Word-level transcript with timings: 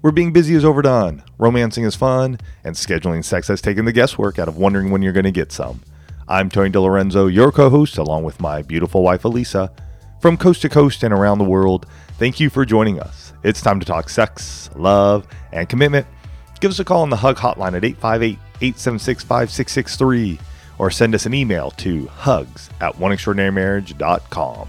where 0.00 0.12
being 0.12 0.32
busy 0.32 0.54
is 0.54 0.64
overdone, 0.64 1.22
romancing 1.38 1.84
is 1.84 1.94
fun, 1.96 2.38
and 2.64 2.74
scheduling 2.74 3.24
sex 3.24 3.48
has 3.48 3.60
taken 3.60 3.84
the 3.84 3.92
guesswork 3.92 4.38
out 4.38 4.48
of 4.48 4.56
wondering 4.56 4.90
when 4.90 5.02
you're 5.02 5.12
going 5.12 5.24
to 5.24 5.30
get 5.30 5.52
some. 5.52 5.80
I'm 6.28 6.48
Tony 6.50 6.70
DiLorenzo, 6.70 7.32
your 7.32 7.52
co 7.52 7.70
host, 7.70 7.98
along 7.98 8.24
with 8.24 8.40
my 8.40 8.62
beautiful 8.62 9.02
wife, 9.02 9.22
Alisa. 9.22 9.70
From 10.20 10.36
coast 10.36 10.62
to 10.62 10.68
coast 10.68 11.02
and 11.02 11.14
around 11.14 11.38
the 11.38 11.44
world, 11.44 11.86
thank 12.18 12.40
you 12.40 12.50
for 12.50 12.64
joining 12.64 13.00
us. 13.00 13.32
It's 13.42 13.60
time 13.60 13.78
to 13.80 13.86
talk 13.86 14.08
sex, 14.08 14.70
love, 14.74 15.26
and 15.52 15.68
commitment. 15.68 16.06
Give 16.60 16.70
us 16.70 16.78
a 16.78 16.84
call 16.84 17.02
on 17.02 17.10
the 17.10 17.16
HUG 17.16 17.36
hotline 17.36 17.76
at 17.76 17.84
858 17.84 18.38
876 18.60 19.22
5663 19.24 20.38
or 20.78 20.90
send 20.90 21.14
us 21.14 21.26
an 21.26 21.34
email 21.34 21.70
to 21.72 22.06
hugs 22.06 22.70
at 22.80 22.94
oneextraordinarymarriage.com. 22.94 24.68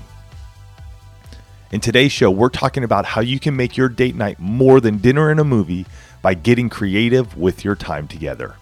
In 1.70 1.81
today's 1.81 2.13
show, 2.13 2.31
we're 2.31 2.48
talking 2.48 2.85
about 2.85 3.03
how 3.03 3.20
you 3.20 3.41
can 3.41 3.57
make 3.57 3.75
your 3.75 3.89
date 3.89 4.16
night 4.16 4.39
more 4.39 4.80
than 4.80 4.99
dinner 4.99 5.30
and 5.31 5.38
a 5.38 5.44
movie 5.44 5.85
by 6.21 6.34
getting 6.34 6.70
creative 6.70 7.35
with 7.35 7.66
your 7.66 7.75
time 7.75 8.08
together. 8.08 8.55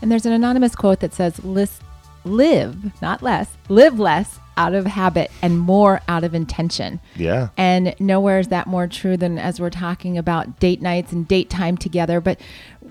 And 0.00 0.10
there's 0.10 0.24
an 0.24 0.32
anonymous 0.32 0.76
quote 0.76 1.00
that 1.00 1.12
says, 1.12 1.44
live, 2.24 3.02
not 3.02 3.22
less, 3.22 3.56
live 3.68 3.98
less 3.98 4.38
out 4.56 4.72
of 4.72 4.86
habit 4.86 5.32
and 5.42 5.58
more 5.58 6.00
out 6.06 6.22
of 6.22 6.32
intention. 6.32 7.00
Yeah. 7.16 7.48
And 7.56 7.92
nowhere 7.98 8.38
is 8.38 8.46
that 8.48 8.68
more 8.68 8.86
true 8.86 9.16
than 9.16 9.36
as 9.36 9.58
we're 9.58 9.70
talking 9.70 10.16
about 10.16 10.60
date 10.60 10.80
nights 10.80 11.10
and 11.10 11.26
date 11.26 11.50
time 11.50 11.76
together. 11.76 12.20
But 12.20 12.40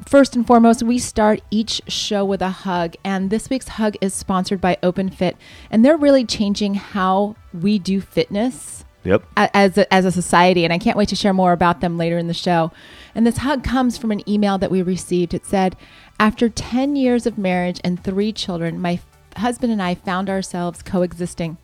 first 0.06 0.36
and 0.36 0.46
foremost, 0.46 0.84
we 0.84 1.00
start 1.00 1.40
each 1.52 1.82
show 1.88 2.26
with 2.26 2.42
a 2.42 2.50
hug. 2.50 2.96
And 3.06 3.30
this 3.30 3.50
week's 3.50 3.70
hug 3.70 3.96
is 4.02 4.14
sponsored 4.14 4.60
by 4.60 4.78
OpenFit. 4.84 5.36
And 5.72 5.86
they're 5.86 5.96
really 5.96 6.26
changing 6.26 6.74
how 6.74 7.38
we 7.54 7.80
do 7.80 8.02
fitness 8.02 8.84
Yep. 9.04 9.24
As 9.36 9.78
a, 9.78 9.94
as 9.94 10.06
a 10.06 10.12
society, 10.12 10.64
and 10.64 10.72
I 10.72 10.78
can't 10.78 10.98
wait 10.98 11.10
to 11.10 11.16
share 11.16 11.34
more 11.34 11.52
about 11.52 11.82
them 11.82 11.98
later 11.98 12.18
in 12.18 12.28
the 12.28 12.34
show. 12.34 12.72
And 13.14 13.28
this 13.28 13.38
hug 13.38 13.64
comes 13.64 13.98
from 13.98 14.12
an 14.12 14.28
email 14.30 14.58
that 14.58 14.72
we 14.72 14.82
received. 14.82 15.34
It 15.34 15.46
said, 15.46 15.76
"After 16.20 16.48
10 16.50 16.96
years 16.96 17.26
of 17.26 17.38
marriage 17.38 17.82
and 17.84 18.02
3 18.04 18.32
children, 18.32 18.80
my 18.80 19.00
husband 19.38 19.72
and 19.72 19.82
I 19.82 19.96
found 19.96 20.30
ourselves 20.30 20.82
coexisting. 20.82 21.58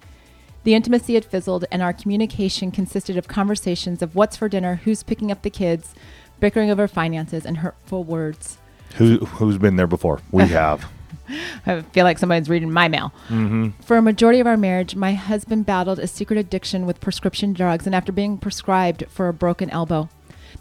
The 0.64 0.76
intimacy 0.76 1.14
had 1.14 1.24
fizzled, 1.24 1.66
and 1.72 1.82
our 1.82 1.94
communication 1.94 2.72
consisted 2.72 3.16
of 3.16 3.28
conversations 3.30 4.02
of 4.02 4.16
what's 4.16 4.36
for 4.36 4.50
dinner, 4.50 4.82
who's 4.84 5.04
picking 5.04 5.32
up 5.32 5.42
the 5.42 5.50
kids, 5.50 5.96
bickering 6.42 6.70
over 6.70 6.88
finances, 6.88 7.46
and 7.46 7.60
hurtful 7.60 8.04
words." 8.04 8.58
Who 8.96 9.20
who's 9.20 9.58
been 9.58 9.78
there 9.78 9.88
before? 9.88 10.20
We 10.32 10.44
have. 10.48 10.90
I 11.66 11.82
feel 11.82 12.04
like 12.04 12.18
somebody's 12.18 12.50
reading 12.50 12.72
my 12.72 12.88
mail. 12.88 13.14
Mm-hmm. 13.28 13.82
For 13.82 13.98
a 13.98 14.02
majority 14.02 14.40
of 14.40 14.48
our 14.48 14.58
marriage, 14.58 14.96
my 14.96 15.14
husband 15.14 15.66
battled 15.66 16.00
a 16.00 16.08
secret 16.08 16.38
addiction 16.38 16.86
with 16.86 17.02
prescription 17.02 17.54
drugs 17.54 17.86
and 17.86 17.96
after 17.96 18.12
being 18.12 18.38
prescribed 18.38 19.06
for 19.10 19.28
a 19.28 19.34
broken 19.34 19.70
elbow. 19.70 20.10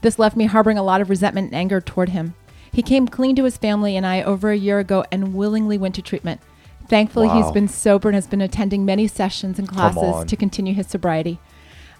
This 0.03 0.19
left 0.19 0.37
me 0.37 0.47
harboring 0.47 0.79
a 0.79 0.83
lot 0.83 1.01
of 1.01 1.11
resentment 1.11 1.47
and 1.47 1.57
anger 1.57 1.81
toward 1.81 2.11
him. 2.11 2.35
He 2.73 2.83
came 2.83 3.09
clean 3.09 3.35
to 3.37 3.45
his 3.45 3.57
family 3.57 3.97
and 3.97 4.07
I 4.07 4.23
over 4.23 4.51
a 4.51 4.57
year 4.57 4.79
ago 4.79 5.05
and 5.11 5.35
willingly 5.35 5.79
went 5.79 5.95
to 5.97 6.03
treatment. 6.03 6.41
Thankfully, 6.89 7.29
wow. 7.29 7.43
he's 7.43 7.53
been 7.53 7.69
sober 7.69 8.09
and 8.09 8.15
has 8.15 8.27
been 8.27 8.41
attending 8.41 8.85
many 8.85 9.07
sessions 9.07 9.59
and 9.59 9.69
classes 9.69 10.25
to 10.25 10.37
continue 10.37 10.75
his 10.75 10.87
sobriety. 10.87 11.39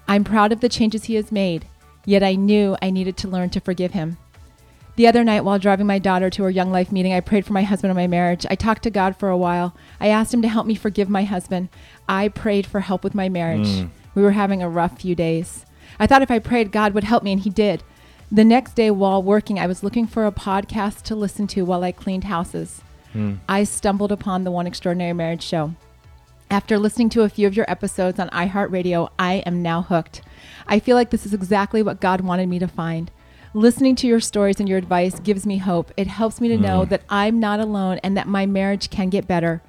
I'm 0.07 0.23
proud 0.23 0.51
of 0.51 0.61
the 0.61 0.69
changes 0.69 1.05
he 1.05 1.15
has 1.15 1.31
made, 1.31 1.65
yet 2.05 2.23
I 2.23 2.33
knew 2.33 2.75
I 2.81 2.89
needed 2.89 3.15
to 3.17 3.27
learn 3.27 3.51
to 3.51 3.59
forgive 3.59 3.91
him. 3.91 4.17
The 4.99 5.07
other 5.07 5.23
night, 5.23 5.45
while 5.45 5.57
driving 5.59 5.87
my 5.87 5.97
daughter 5.97 6.29
to 6.29 6.43
her 6.43 6.49
Young 6.49 6.71
Life 6.71 6.91
meeting, 6.91 7.13
I 7.13 7.21
prayed 7.21 7.45
for 7.45 7.53
my 7.53 7.63
husband 7.63 7.89
and 7.89 7.97
my 7.97 8.07
marriage. 8.07 8.45
I 8.49 8.55
talked 8.55 8.83
to 8.83 8.89
God 8.89 9.15
for 9.15 9.29
a 9.29 9.37
while. 9.37 9.73
I 9.97 10.09
asked 10.09 10.33
Him 10.33 10.41
to 10.41 10.49
help 10.49 10.67
me 10.67 10.75
forgive 10.75 11.07
my 11.07 11.23
husband. 11.23 11.69
I 12.09 12.27
prayed 12.27 12.65
for 12.65 12.81
help 12.81 13.05
with 13.05 13.15
my 13.15 13.29
marriage. 13.29 13.65
Mm. 13.65 13.91
We 14.13 14.21
were 14.21 14.33
having 14.33 14.61
a 14.61 14.69
rough 14.69 14.99
few 14.99 15.15
days. 15.15 15.65
I 16.01 16.05
thought 16.05 16.21
if 16.21 16.29
I 16.29 16.39
prayed, 16.39 16.73
God 16.73 16.93
would 16.93 17.05
help 17.05 17.23
me, 17.23 17.31
and 17.31 17.39
He 17.39 17.49
did. 17.49 17.81
The 18.29 18.43
next 18.43 18.75
day, 18.75 18.91
while 18.91 19.23
working, 19.23 19.57
I 19.57 19.67
was 19.67 19.83
looking 19.83 20.05
for 20.05 20.27
a 20.27 20.33
podcast 20.33 21.03
to 21.03 21.15
listen 21.15 21.47
to 21.47 21.63
while 21.63 21.85
I 21.85 21.93
cleaned 21.93 22.25
houses. 22.25 22.81
Mm. 23.13 23.37
I 23.47 23.63
stumbled 23.63 24.11
upon 24.11 24.43
the 24.43 24.51
One 24.51 24.67
Extraordinary 24.67 25.13
Marriage 25.13 25.43
Show. 25.43 25.75
After 26.51 26.77
listening 26.77 27.07
to 27.11 27.21
a 27.21 27.29
few 27.29 27.47
of 27.47 27.55
your 27.55 27.71
episodes 27.71 28.19
on 28.19 28.27
iHeartRadio, 28.31 29.07
I 29.17 29.35
am 29.45 29.61
now 29.61 29.81
hooked. 29.81 30.23
I 30.67 30.79
feel 30.79 30.97
like 30.97 31.11
this 31.11 31.25
is 31.25 31.33
exactly 31.33 31.81
what 31.81 32.01
God 32.01 32.19
wanted 32.19 32.49
me 32.49 32.59
to 32.59 32.67
find. 32.67 33.09
Listening 33.55 33.95
to 33.95 34.05
your 34.05 34.19
stories 34.19 34.59
and 34.59 34.69
your 34.69 34.77
advice 34.77 35.19
gives 35.19 35.47
me 35.47 35.57
hope. 35.57 35.91
It 35.97 36.05
helps 36.05 36.39
me 36.39 36.49
to 36.49 36.57
know 36.57 36.81
mm. 36.81 36.89
that 36.89 37.01
I'm 37.09 37.39
not 37.39 37.59
alone 37.59 37.99
and 38.03 38.15
that 38.15 38.27
my 38.27 38.45
marriage 38.45 38.91
can 38.91 39.09
get 39.09 39.27
better. 39.27 39.63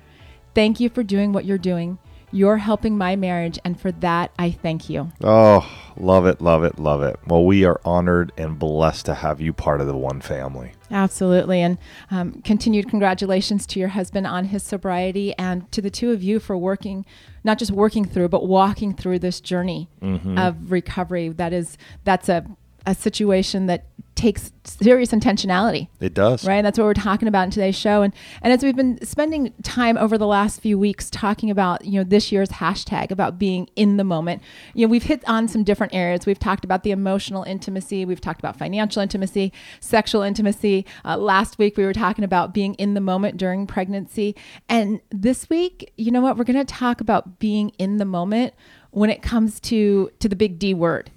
Thank 0.54 0.80
you 0.80 0.90
for 0.90 1.02
doing 1.02 1.32
what 1.32 1.46
you're 1.46 1.56
doing. 1.56 1.98
You're 2.32 2.58
helping 2.58 2.96
my 2.96 3.16
marriage, 3.16 3.58
and 3.64 3.80
for 3.80 3.90
that, 3.90 4.30
I 4.38 4.52
thank 4.52 4.88
you. 4.88 5.10
Oh, 5.24 5.68
love 5.96 6.26
it, 6.26 6.40
love 6.40 6.62
it, 6.62 6.78
love 6.78 7.02
it. 7.02 7.18
Well, 7.26 7.44
we 7.44 7.64
are 7.64 7.80
honored 7.84 8.30
and 8.36 8.56
blessed 8.56 9.06
to 9.06 9.14
have 9.14 9.40
you 9.40 9.52
part 9.52 9.80
of 9.80 9.88
the 9.88 9.96
one 9.96 10.20
family. 10.20 10.72
Absolutely. 10.92 11.60
And 11.60 11.78
um, 12.10 12.40
continued 12.42 12.88
congratulations 12.88 13.66
to 13.68 13.80
your 13.80 13.88
husband 13.88 14.28
on 14.28 14.44
his 14.44 14.62
sobriety 14.62 15.34
and 15.38 15.70
to 15.72 15.82
the 15.82 15.90
two 15.90 16.12
of 16.12 16.22
you 16.22 16.38
for 16.38 16.56
working, 16.56 17.04
not 17.42 17.58
just 17.58 17.72
working 17.72 18.04
through, 18.04 18.28
but 18.28 18.46
walking 18.46 18.94
through 18.94 19.18
this 19.18 19.40
journey 19.40 19.88
mm-hmm. 20.00 20.38
of 20.38 20.70
recovery. 20.70 21.30
That 21.30 21.52
is, 21.52 21.76
that's 22.04 22.28
a 22.28 22.44
a 22.86 22.94
situation 22.94 23.66
that 23.66 23.86
takes 24.20 24.52
serious 24.64 25.12
intentionality. 25.12 25.88
It 25.98 26.12
does. 26.12 26.44
Right? 26.44 26.56
And 26.56 26.66
That's 26.66 26.78
what 26.78 26.84
we're 26.84 26.94
talking 26.94 27.26
about 27.26 27.44
in 27.44 27.50
today's 27.50 27.76
show. 27.76 28.02
And 28.02 28.12
and 28.42 28.52
as 28.52 28.62
we've 28.62 28.76
been 28.76 29.02
spending 29.04 29.54
time 29.62 29.96
over 29.96 30.18
the 30.18 30.26
last 30.26 30.60
few 30.60 30.78
weeks 30.78 31.08
talking 31.08 31.50
about, 31.50 31.86
you 31.86 31.92
know, 31.92 32.04
this 32.04 32.30
year's 32.30 32.50
hashtag 32.50 33.10
about 33.10 33.38
being 33.38 33.68
in 33.76 33.96
the 33.96 34.04
moment, 34.04 34.42
you 34.74 34.86
know, 34.86 34.90
we've 34.90 35.04
hit 35.04 35.26
on 35.26 35.48
some 35.48 35.64
different 35.64 35.94
areas. 35.94 36.26
We've 36.26 36.38
talked 36.38 36.64
about 36.64 36.82
the 36.82 36.90
emotional 36.90 37.44
intimacy, 37.44 38.04
we've 38.04 38.20
talked 38.20 38.40
about 38.40 38.56
financial 38.56 39.00
intimacy, 39.00 39.52
sexual 39.80 40.22
intimacy. 40.22 40.84
Uh, 41.04 41.16
last 41.16 41.58
week 41.58 41.76
we 41.76 41.84
were 41.84 41.94
talking 41.94 42.24
about 42.24 42.52
being 42.52 42.74
in 42.74 42.94
the 42.94 43.00
moment 43.00 43.38
during 43.38 43.66
pregnancy. 43.66 44.36
And 44.68 45.00
this 45.10 45.48
week, 45.48 45.92
you 45.96 46.10
know 46.10 46.20
what, 46.20 46.36
we're 46.36 46.44
going 46.44 46.64
to 46.64 46.64
talk 46.64 47.00
about 47.00 47.38
being 47.38 47.70
in 47.78 47.96
the 47.96 48.04
moment 48.04 48.52
when 48.90 49.08
it 49.08 49.22
comes 49.22 49.60
to 49.60 50.10
to 50.18 50.28
the 50.28 50.36
big 50.36 50.58
D 50.58 50.74
word 50.74 51.10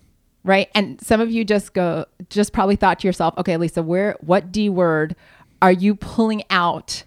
right? 0.44 0.70
And 0.76 1.02
some 1.02 1.22
of 1.22 1.32
you 1.32 1.44
just 1.44 1.74
go, 1.74 2.06
just 2.30 2.54
probably 2.54 2.76
thought 2.76 3.00
to 3.00 3.08
yourself, 3.08 3.34
okay, 3.38 3.58
Lisa, 3.58 3.82
where, 3.82 4.18
what 4.22 4.52
D 4.52 4.70
word 4.70 5.16
are 5.62 5.72
you 5.72 5.96
pulling 5.96 6.44
out? 6.50 7.04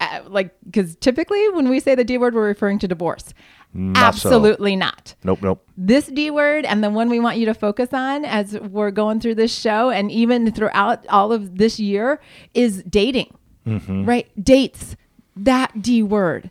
Uh, 0.00 0.20
like, 0.28 0.54
because 0.64 0.96
typically 0.96 1.48
when 1.50 1.68
we 1.68 1.80
say 1.80 1.94
the 1.94 2.04
D 2.04 2.16
word, 2.18 2.34
we're 2.34 2.46
referring 2.46 2.78
to 2.80 2.88
divorce. 2.88 3.34
Not 3.72 4.02
Absolutely 4.02 4.74
so. 4.74 4.78
not. 4.78 5.14
Nope, 5.22 5.42
nope. 5.42 5.68
This 5.76 6.06
D 6.06 6.30
word 6.30 6.64
and 6.64 6.82
the 6.82 6.90
one 6.90 7.08
we 7.08 7.20
want 7.20 7.38
you 7.38 7.46
to 7.46 7.54
focus 7.54 7.90
on 7.92 8.24
as 8.24 8.58
we're 8.58 8.90
going 8.90 9.20
through 9.20 9.36
this 9.36 9.56
show 9.56 9.90
and 9.90 10.10
even 10.10 10.50
throughout 10.52 11.06
all 11.08 11.32
of 11.32 11.58
this 11.58 11.78
year 11.78 12.20
is 12.52 12.82
dating, 12.84 13.36
mm-hmm. 13.66 14.04
right? 14.04 14.28
Dates, 14.42 14.96
that 15.36 15.82
D 15.82 16.02
word, 16.02 16.50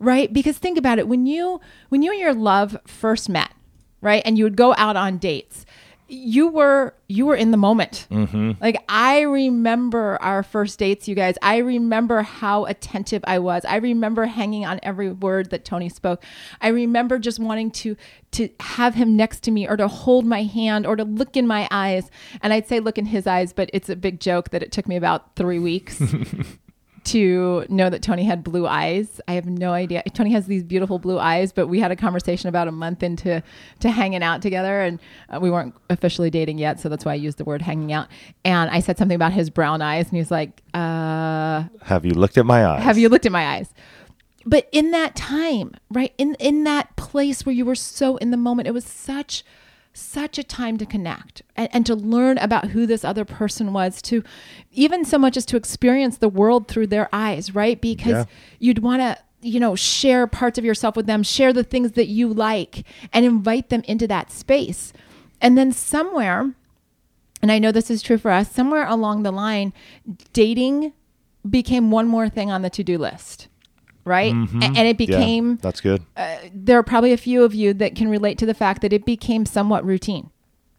right? 0.00 0.32
Because 0.32 0.58
think 0.58 0.76
about 0.76 0.98
it 0.98 1.06
when 1.06 1.26
you 1.26 1.60
when 1.88 2.02
you 2.02 2.10
and 2.10 2.20
your 2.20 2.34
love 2.34 2.76
first 2.84 3.28
met, 3.28 3.52
right? 4.00 4.22
And 4.24 4.38
you 4.38 4.44
would 4.44 4.56
go 4.56 4.74
out 4.76 4.96
on 4.96 5.18
dates. 5.18 5.66
You 6.08 6.48
were 6.48 6.92
you 7.06 7.24
were 7.26 7.36
in 7.36 7.52
the 7.52 7.56
moment. 7.56 8.08
Mm-hmm. 8.10 8.52
Like 8.60 8.82
I 8.88 9.20
remember 9.20 10.18
our 10.20 10.42
first 10.42 10.76
dates, 10.80 11.06
you 11.06 11.14
guys. 11.14 11.36
I 11.40 11.58
remember 11.58 12.22
how 12.22 12.64
attentive 12.64 13.22
I 13.28 13.38
was. 13.38 13.64
I 13.64 13.76
remember 13.76 14.26
hanging 14.26 14.66
on 14.66 14.80
every 14.82 15.12
word 15.12 15.50
that 15.50 15.64
Tony 15.64 15.88
spoke. 15.88 16.24
I 16.60 16.68
remember 16.68 17.20
just 17.20 17.38
wanting 17.38 17.70
to 17.72 17.96
to 18.32 18.48
have 18.58 18.96
him 18.96 19.14
next 19.14 19.44
to 19.44 19.52
me 19.52 19.68
or 19.68 19.76
to 19.76 19.86
hold 19.86 20.26
my 20.26 20.42
hand 20.42 20.84
or 20.84 20.96
to 20.96 21.04
look 21.04 21.36
in 21.36 21.46
my 21.46 21.68
eyes. 21.70 22.10
And 22.42 22.52
I'd 22.52 22.66
say 22.66 22.80
look 22.80 22.98
in 22.98 23.06
his 23.06 23.28
eyes, 23.28 23.52
but 23.52 23.70
it's 23.72 23.88
a 23.88 23.94
big 23.94 24.18
joke 24.18 24.50
that 24.50 24.64
it 24.64 24.72
took 24.72 24.88
me 24.88 24.96
about 24.96 25.36
three 25.36 25.60
weeks 25.60 26.02
to 27.10 27.64
know 27.68 27.90
that 27.90 28.02
Tony 28.02 28.24
had 28.24 28.44
blue 28.44 28.66
eyes. 28.66 29.20
I 29.26 29.32
have 29.32 29.46
no 29.46 29.72
idea. 29.72 30.02
Tony 30.14 30.32
has 30.32 30.46
these 30.46 30.62
beautiful 30.62 30.98
blue 30.98 31.18
eyes, 31.18 31.52
but 31.52 31.66
we 31.66 31.80
had 31.80 31.90
a 31.90 31.96
conversation 31.96 32.48
about 32.48 32.68
a 32.68 32.72
month 32.72 33.02
into 33.02 33.42
to 33.80 33.90
hanging 33.90 34.22
out 34.22 34.42
together, 34.42 34.80
and 34.80 35.00
uh, 35.28 35.40
we 35.40 35.50
weren't 35.50 35.74
officially 35.88 36.30
dating 36.30 36.58
yet, 36.58 36.78
so 36.78 36.88
that's 36.88 37.04
why 37.04 37.12
I 37.12 37.16
used 37.16 37.38
the 37.38 37.44
word 37.44 37.62
hanging 37.62 37.92
out. 37.92 38.08
And 38.44 38.70
I 38.70 38.80
said 38.80 38.98
something 38.98 39.16
about 39.16 39.32
his 39.32 39.50
brown 39.50 39.82
eyes, 39.82 40.06
and 40.06 40.12
he 40.12 40.18
was 40.18 40.30
like, 40.30 40.62
uh, 40.72 41.64
"Have 41.82 42.04
you 42.04 42.14
looked 42.14 42.38
at 42.38 42.46
my 42.46 42.64
eyes? 42.64 42.82
Have 42.82 42.98
you 42.98 43.08
looked 43.08 43.26
at 43.26 43.32
my 43.32 43.46
eyes?" 43.56 43.74
But 44.46 44.68
in 44.72 44.92
that 44.92 45.16
time, 45.16 45.74
right 45.90 46.14
in 46.16 46.36
in 46.36 46.64
that 46.64 46.96
place 46.96 47.44
where 47.44 47.54
you 47.54 47.64
were 47.64 47.74
so 47.74 48.16
in 48.18 48.30
the 48.30 48.36
moment, 48.36 48.68
it 48.68 48.72
was 48.72 48.84
such 48.84 49.44
such 49.92 50.38
a 50.38 50.42
time 50.44 50.78
to 50.78 50.86
connect 50.86 51.42
and, 51.56 51.68
and 51.72 51.86
to 51.86 51.94
learn 51.94 52.38
about 52.38 52.68
who 52.68 52.86
this 52.86 53.04
other 53.04 53.24
person 53.24 53.72
was, 53.72 54.00
to 54.02 54.22
even 54.72 55.04
so 55.04 55.18
much 55.18 55.36
as 55.36 55.44
to 55.46 55.56
experience 55.56 56.18
the 56.18 56.28
world 56.28 56.68
through 56.68 56.86
their 56.86 57.08
eyes, 57.12 57.54
right? 57.54 57.80
Because 57.80 58.12
Yeah. 58.12 58.24
you'd 58.58 58.78
want 58.80 59.02
to 59.02 59.18
you 59.42 59.58
know 59.58 59.74
share 59.74 60.26
parts 60.26 60.58
of 60.58 60.66
yourself 60.66 60.94
with 60.96 61.06
them 61.06 61.22
share 61.22 61.50
the 61.50 61.64
things 61.64 61.92
that 61.92 62.08
you 62.08 62.28
like 62.28 62.84
and 63.10 63.24
invite 63.24 63.70
them 63.70 63.82
into 63.88 64.06
that 64.06 64.30
space 64.30 64.92
and 65.40 65.56
then 65.56 65.72
somewhere 65.72 66.52
and 67.40 67.50
i 67.50 67.58
know 67.58 67.72
this 67.72 67.90
is 67.90 68.02
true 68.02 68.18
for 68.18 68.30
us 68.30 68.52
somewhere 68.52 68.86
along 68.86 69.22
the 69.22 69.30
line 69.32 69.72
dating 70.34 70.92
became 71.48 71.90
one 71.90 72.06
more 72.06 72.28
thing 72.28 72.50
on 72.50 72.60
the 72.60 72.68
to-do 72.68 72.98
list 72.98 73.48
right 74.10 74.32
A- 74.32 74.34
mm-hmm. 74.34 74.62
and 74.62 74.78
it 74.78 74.98
became 74.98 75.50
yeah, 75.50 75.56
that's 75.62 75.80
good. 75.80 76.02
Uh, 76.16 76.36
there 76.52 76.76
are 76.78 76.82
probably 76.82 77.12
a 77.12 77.16
few 77.16 77.44
of 77.44 77.54
you 77.54 77.72
that 77.74 77.94
can 77.94 78.08
relate 78.08 78.36
to 78.38 78.46
the 78.46 78.54
fact 78.54 78.82
that 78.82 78.92
it 78.92 79.06
became 79.06 79.46
somewhat 79.46 79.84
routine. 79.84 80.30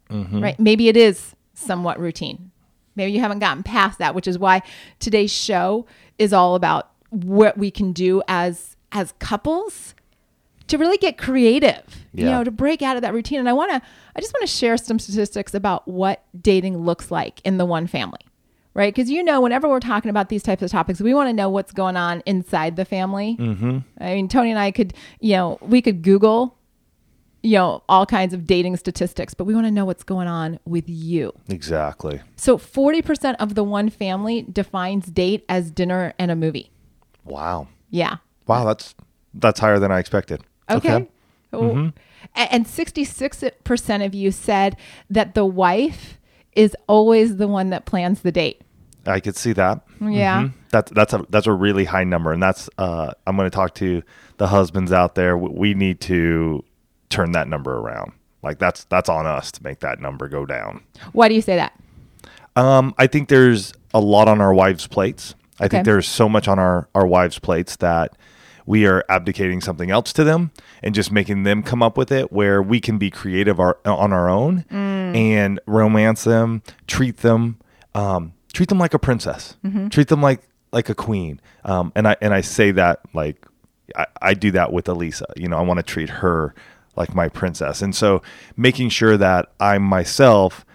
Mm-hmm. 0.09 0.43
Right? 0.43 0.59
Maybe 0.59 0.89
it 0.89 0.97
is 0.97 1.35
somewhat 1.53 1.99
routine. 1.99 2.51
Maybe 2.95 3.13
you 3.13 3.21
haven't 3.21 3.39
gotten 3.39 3.63
past 3.63 3.99
that, 3.99 4.13
which 4.13 4.27
is 4.27 4.37
why 4.37 4.61
today's 4.99 5.31
show 5.31 5.85
is 6.19 6.33
all 6.33 6.55
about 6.55 6.91
what 7.09 7.57
we 7.57 7.71
can 7.71 7.93
do 7.93 8.21
as 8.27 8.75
as 8.91 9.13
couples 9.19 9.95
to 10.67 10.77
really 10.77 10.97
get 10.97 11.17
creative. 11.17 11.83
You 12.13 12.25
know, 12.25 12.43
to 12.43 12.51
break 12.51 12.81
out 12.81 12.97
of 12.97 13.03
that 13.03 13.13
routine. 13.13 13.39
And 13.39 13.47
I 13.47 13.53
want 13.53 13.71
to 13.71 13.81
I 14.15 14.19
just 14.19 14.33
want 14.33 14.41
to 14.41 14.53
share 14.53 14.75
some 14.75 14.99
statistics 14.99 15.53
about 15.53 15.87
what 15.87 16.25
dating 16.39 16.77
looks 16.79 17.09
like 17.09 17.39
in 17.45 17.57
the 17.57 17.65
one 17.65 17.87
family. 17.87 18.19
Right? 18.73 18.94
Because 18.95 19.09
you 19.09 19.21
know, 19.23 19.41
whenever 19.41 19.68
we're 19.68 19.81
talking 19.81 20.09
about 20.09 20.29
these 20.29 20.44
types 20.44 20.62
of 20.63 20.71
topics, 20.71 21.01
we 21.01 21.13
want 21.13 21.27
to 21.29 21.33
know 21.33 21.50
what's 21.50 21.73
going 21.73 21.97
on 21.97 22.23
inside 22.25 22.77
the 22.77 22.85
family. 22.85 23.35
Mm-hmm. 23.38 23.79
I 24.00 24.15
mean, 24.15 24.27
Tony 24.29 24.50
and 24.50 24.59
I 24.59 24.71
could, 24.71 24.94
you 25.19 25.33
know, 25.33 25.57
we 25.62 25.81
could 25.81 26.01
Google, 26.03 26.57
you 27.44 27.57
know, 27.57 27.83
all 27.89 28.06
kinds 28.06 28.33
of 28.33 28.47
dating 28.47 28.77
statistics, 28.77 29.33
but 29.33 29.44
we 29.44 29.53
want 29.53 29.68
to 29.68 29.71
know 29.71 29.83
what's 29.83 30.03
going 30.03 30.29
on 30.29 30.57
with 30.65 30.85
you. 30.88 31.33
Exactly. 31.50 32.21
So, 32.38 32.57
40% 32.57 33.35
of 33.39 33.56
the 33.56 33.63
one 33.63 33.89
family 33.89 34.44
defines 34.44 35.07
date 35.07 35.44
as 35.50 35.69
dinner 35.69 36.13
and 36.17 36.31
a 36.31 36.35
movie. 36.38 36.71
Wow. 37.25 37.67
Yeah. 37.89 38.17
Wow, 38.47 38.63
that's 38.63 38.95
that's 39.33 39.59
higher 39.59 39.79
than 39.79 39.91
I 39.91 40.00
expected. 40.00 40.44
Okay. 40.69 41.09
Oh. 41.51 41.91
A- 42.35 42.53
And 42.53 42.65
66% 42.65 44.06
of 44.06 44.13
you 44.15 44.31
said 44.31 44.77
that 45.09 45.33
the 45.35 45.45
wife 45.45 46.17
is 46.56 46.75
always 46.88 47.38
the 47.38 47.48
one 47.48 47.69
that 47.71 47.86
plans 47.86 48.21
the 48.21 48.31
date. 48.31 48.62
I 49.06 49.19
could 49.19 49.36
see 49.36 49.53
that. 49.53 49.81
Yeah. 50.00 50.44
Mhm. 50.44 50.53
That's 50.69 50.92
that's 50.92 51.13
a 51.13 51.25
that's 51.30 51.48
a 51.48 51.51
really 51.53 51.86
high 51.86 52.03
number, 52.03 52.31
and 52.31 52.42
that's 52.42 52.69
uh, 52.77 53.12
I'm 53.27 53.36
going 53.36 53.45
to 53.50 53.53
talk 53.56 53.74
to 53.75 54.03
the 54.38 54.48
husbands 54.48 54.92
out 54.92 55.15
there. 55.15 55.38
We 55.38 55.74
need 55.74 56.00
to 56.01 56.63
turn 57.09 57.31
that 57.33 57.48
number 57.48 57.77
around. 57.77 58.13
Like 58.44 58.57
that's 58.59 58.83
that's 58.86 59.09
on 59.09 59.25
us 59.25 59.51
to 59.53 59.63
make 59.63 59.80
that 59.80 60.00
number 60.00 60.27
go 60.27 60.45
down. 60.45 60.81
Why 61.13 61.27
do 61.30 61.36
you 61.36 61.42
say 61.42 61.56
that? 61.57 61.74
Um, 62.56 62.94
I 62.98 63.07
think 63.07 63.30
there's 63.30 63.74
a 63.94 64.00
lot 64.00 64.27
on 64.27 64.39
our 64.42 64.53
wives' 64.53 64.88
plates. 64.88 65.36
I 65.59 65.65
Okay. 65.65 65.77
think 65.77 65.86
there's 65.86 66.07
so 66.07 66.30
much 66.30 66.48
on 66.48 66.57
our 66.59 66.88
our 66.95 67.06
wives' 67.06 67.39
plates 67.39 67.75
that 67.77 68.13
we 68.65 68.86
are 68.86 69.03
abdicating 69.09 69.59
something 69.62 69.89
else 69.92 70.13
to 70.13 70.24
them 70.24 70.51
and 70.83 70.94
just 70.95 71.12
making 71.12 71.44
them 71.44 71.63
come 71.63 71.81
up 71.83 71.98
with 71.98 72.12
it 72.12 72.31
where 72.31 72.62
we 72.62 72.80
can 72.80 72.98
be 72.98 73.09
creative 73.09 73.59
our, 73.59 73.77
on 73.86 74.13
our 74.13 74.30
own 74.30 74.63
and 75.15 75.59
romance 75.65 76.23
them, 76.23 76.61
treat 76.87 77.17
them, 77.17 77.57
um, 77.95 78.33
treat 78.53 78.69
them 78.69 78.79
like 78.79 78.93
a 78.93 78.99
princess, 78.99 79.55
treat 79.89 80.07
them 80.07 80.21
like 80.21 80.41
like 80.71 80.89
a 80.89 80.95
queen. 80.95 81.39
Um, 81.65 81.91
and 81.95 82.07
I 82.07 82.15
and 82.21 82.33
I 82.33 82.41
say 82.41 82.71
that 82.71 83.01
like 83.13 83.45
I, 83.95 84.05
I 84.21 84.33
do 84.33 84.51
that 84.51 84.71
with 84.71 84.85
Alisa. 84.85 85.25
You 85.35 85.47
know, 85.47 85.57
I 85.57 85.61
want 85.61 85.77
to 85.77 85.83
treat 85.83 86.09
her 86.09 86.53
like 86.95 87.13
my 87.15 87.29
princess, 87.29 87.81
and 87.81 87.95
so 87.95 88.21
making 88.57 88.89
sure 88.89 89.17
that 89.17 89.51
I'm 89.59 89.83
myself 89.83 90.65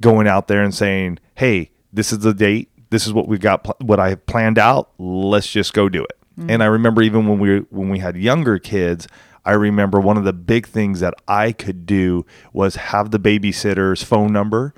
going 0.00 0.26
out 0.26 0.48
there 0.48 0.62
and 0.62 0.74
saying, 0.74 1.18
"Hey, 1.34 1.70
this 1.92 2.12
is 2.12 2.20
the 2.20 2.34
date. 2.34 2.68
This 2.90 3.06
is 3.06 3.12
what 3.12 3.28
we've 3.28 3.40
got. 3.40 3.64
Pl- 3.64 3.76
what 3.80 4.00
I 4.00 4.10
have 4.10 4.26
planned 4.26 4.58
out. 4.58 4.90
Let's 4.98 5.50
just 5.50 5.72
go 5.72 5.88
do 5.88 6.02
it." 6.02 6.16
And 6.48 6.62
I 6.62 6.66
remember 6.66 7.02
even 7.02 7.26
when 7.28 7.38
we 7.38 7.58
when 7.70 7.90
we 7.90 7.98
had 7.98 8.16
younger 8.16 8.58
kids, 8.58 9.06
I 9.44 9.52
remember 9.52 10.00
one 10.00 10.16
of 10.16 10.24
the 10.24 10.32
big 10.32 10.66
things 10.66 11.00
that 11.00 11.14
I 11.26 11.52
could 11.52 11.86
do 11.86 12.26
was 12.52 12.76
have 12.76 13.10
the 13.10 13.18
babysitter's 13.18 14.02
phone 14.02 14.32
number 14.32 14.74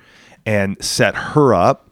and 0.46 0.82
set 0.82 1.14
her 1.14 1.54
up 1.54 1.90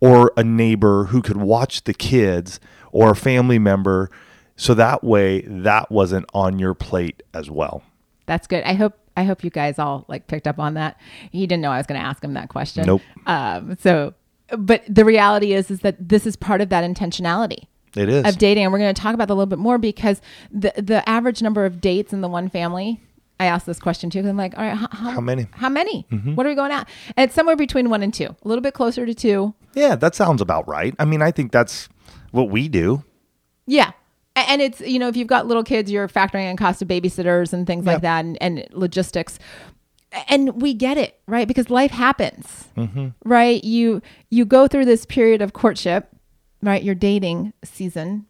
or 0.00 0.32
a 0.36 0.44
neighbor 0.44 1.04
who 1.06 1.22
could 1.22 1.36
watch 1.36 1.84
the 1.84 1.94
kids 1.94 2.60
or 2.92 3.10
a 3.10 3.16
family 3.16 3.58
member 3.58 4.10
so 4.56 4.74
that 4.74 5.02
way 5.02 5.42
that 5.42 5.90
wasn't 5.90 6.26
on 6.34 6.58
your 6.58 6.74
plate 6.74 7.22
as 7.32 7.50
well. 7.50 7.82
That's 8.26 8.46
good. 8.46 8.62
I 8.64 8.74
hope 8.74 8.98
I 9.16 9.24
hope 9.24 9.42
you 9.42 9.50
guys 9.50 9.78
all 9.78 10.04
like 10.08 10.26
picked 10.26 10.46
up 10.46 10.58
on 10.58 10.74
that. 10.74 10.98
He 11.32 11.46
didn't 11.46 11.62
know 11.62 11.70
I 11.70 11.78
was 11.78 11.86
going 11.86 12.00
to 12.00 12.06
ask 12.06 12.22
him 12.22 12.34
that 12.34 12.48
question. 12.48 12.86
Nope. 12.86 13.02
Um, 13.26 13.76
so, 13.80 14.14
but 14.56 14.82
the 14.88 15.04
reality 15.04 15.52
is, 15.52 15.70
is 15.70 15.80
that 15.80 16.08
this 16.08 16.26
is 16.26 16.36
part 16.36 16.60
of 16.60 16.68
that 16.68 16.84
intentionality 16.84 17.64
It 17.96 18.08
is. 18.08 18.24
of 18.24 18.38
dating, 18.38 18.64
and 18.64 18.72
we're 18.72 18.78
going 18.78 18.94
to 18.94 19.00
talk 19.00 19.14
about 19.14 19.28
that 19.28 19.34
a 19.34 19.36
little 19.36 19.46
bit 19.46 19.58
more 19.58 19.78
because 19.78 20.20
the 20.52 20.72
the 20.76 21.06
average 21.08 21.42
number 21.42 21.64
of 21.64 21.80
dates 21.80 22.12
in 22.12 22.20
the 22.20 22.28
one 22.28 22.48
family. 22.48 23.00
I 23.38 23.46
asked 23.46 23.64
this 23.64 23.78
question 23.78 24.10
too 24.10 24.18
because 24.18 24.28
I'm 24.28 24.36
like, 24.36 24.52
all 24.58 24.64
right, 24.64 24.76
how, 24.76 24.88
how, 24.92 25.10
How 25.12 25.20
many? 25.22 25.46
How 25.52 25.70
many? 25.70 26.06
Mm-hmm. 26.12 26.34
What 26.34 26.44
are 26.44 26.50
we 26.50 26.54
going 26.54 26.72
at? 26.72 26.86
And 27.16 27.24
it's 27.24 27.34
somewhere 27.34 27.56
between 27.56 27.88
one 27.88 28.02
and 28.02 28.12
two, 28.12 28.26
a 28.26 28.36
little 28.48 28.60
bit 28.60 28.74
closer 28.74 29.06
to 29.06 29.14
two. 29.14 29.54
yeah, 29.72 29.96
that 29.96 30.14
sounds 30.14 30.42
about 30.42 30.68
right. 30.68 30.94
I 30.98 31.06
mean, 31.06 31.22
I 31.22 31.30
think 31.30 31.50
that's 31.50 31.88
what 32.32 32.50
we 32.50 32.68
do. 32.68 33.02
Yeah. 33.66 33.92
And 34.36 34.60
it's, 34.60 34.82
you 34.82 34.98
know, 34.98 35.08
if 35.08 35.16
you've 35.16 35.26
got 35.26 35.46
little 35.46 35.64
kids, 35.64 35.90
you're 35.90 36.06
factoring 36.06 36.50
in 36.50 36.58
cost 36.58 36.82
of 36.82 36.88
babysitters 36.88 37.54
and 37.54 37.66
things 37.66 37.86
Yep. 37.86 37.94
like 37.94 38.02
that 38.02 38.24
and, 38.26 38.36
and 38.42 38.68
logistics. 38.72 39.38
And 40.28 40.60
we 40.60 40.74
get 40.74 40.98
it, 40.98 41.18
right? 41.26 41.48
Because 41.48 41.70
life 41.70 41.92
happens, 41.92 42.68
mm-hmm. 42.76 43.08
right? 43.24 43.64
You 43.64 44.02
you 44.28 44.44
go 44.44 44.66
through 44.68 44.84
this 44.84 45.06
period 45.06 45.40
of 45.40 45.54
courtship, 45.54 46.14
right? 46.62 46.82
Your 46.82 46.94
dating 46.94 47.52
season, 47.64 48.26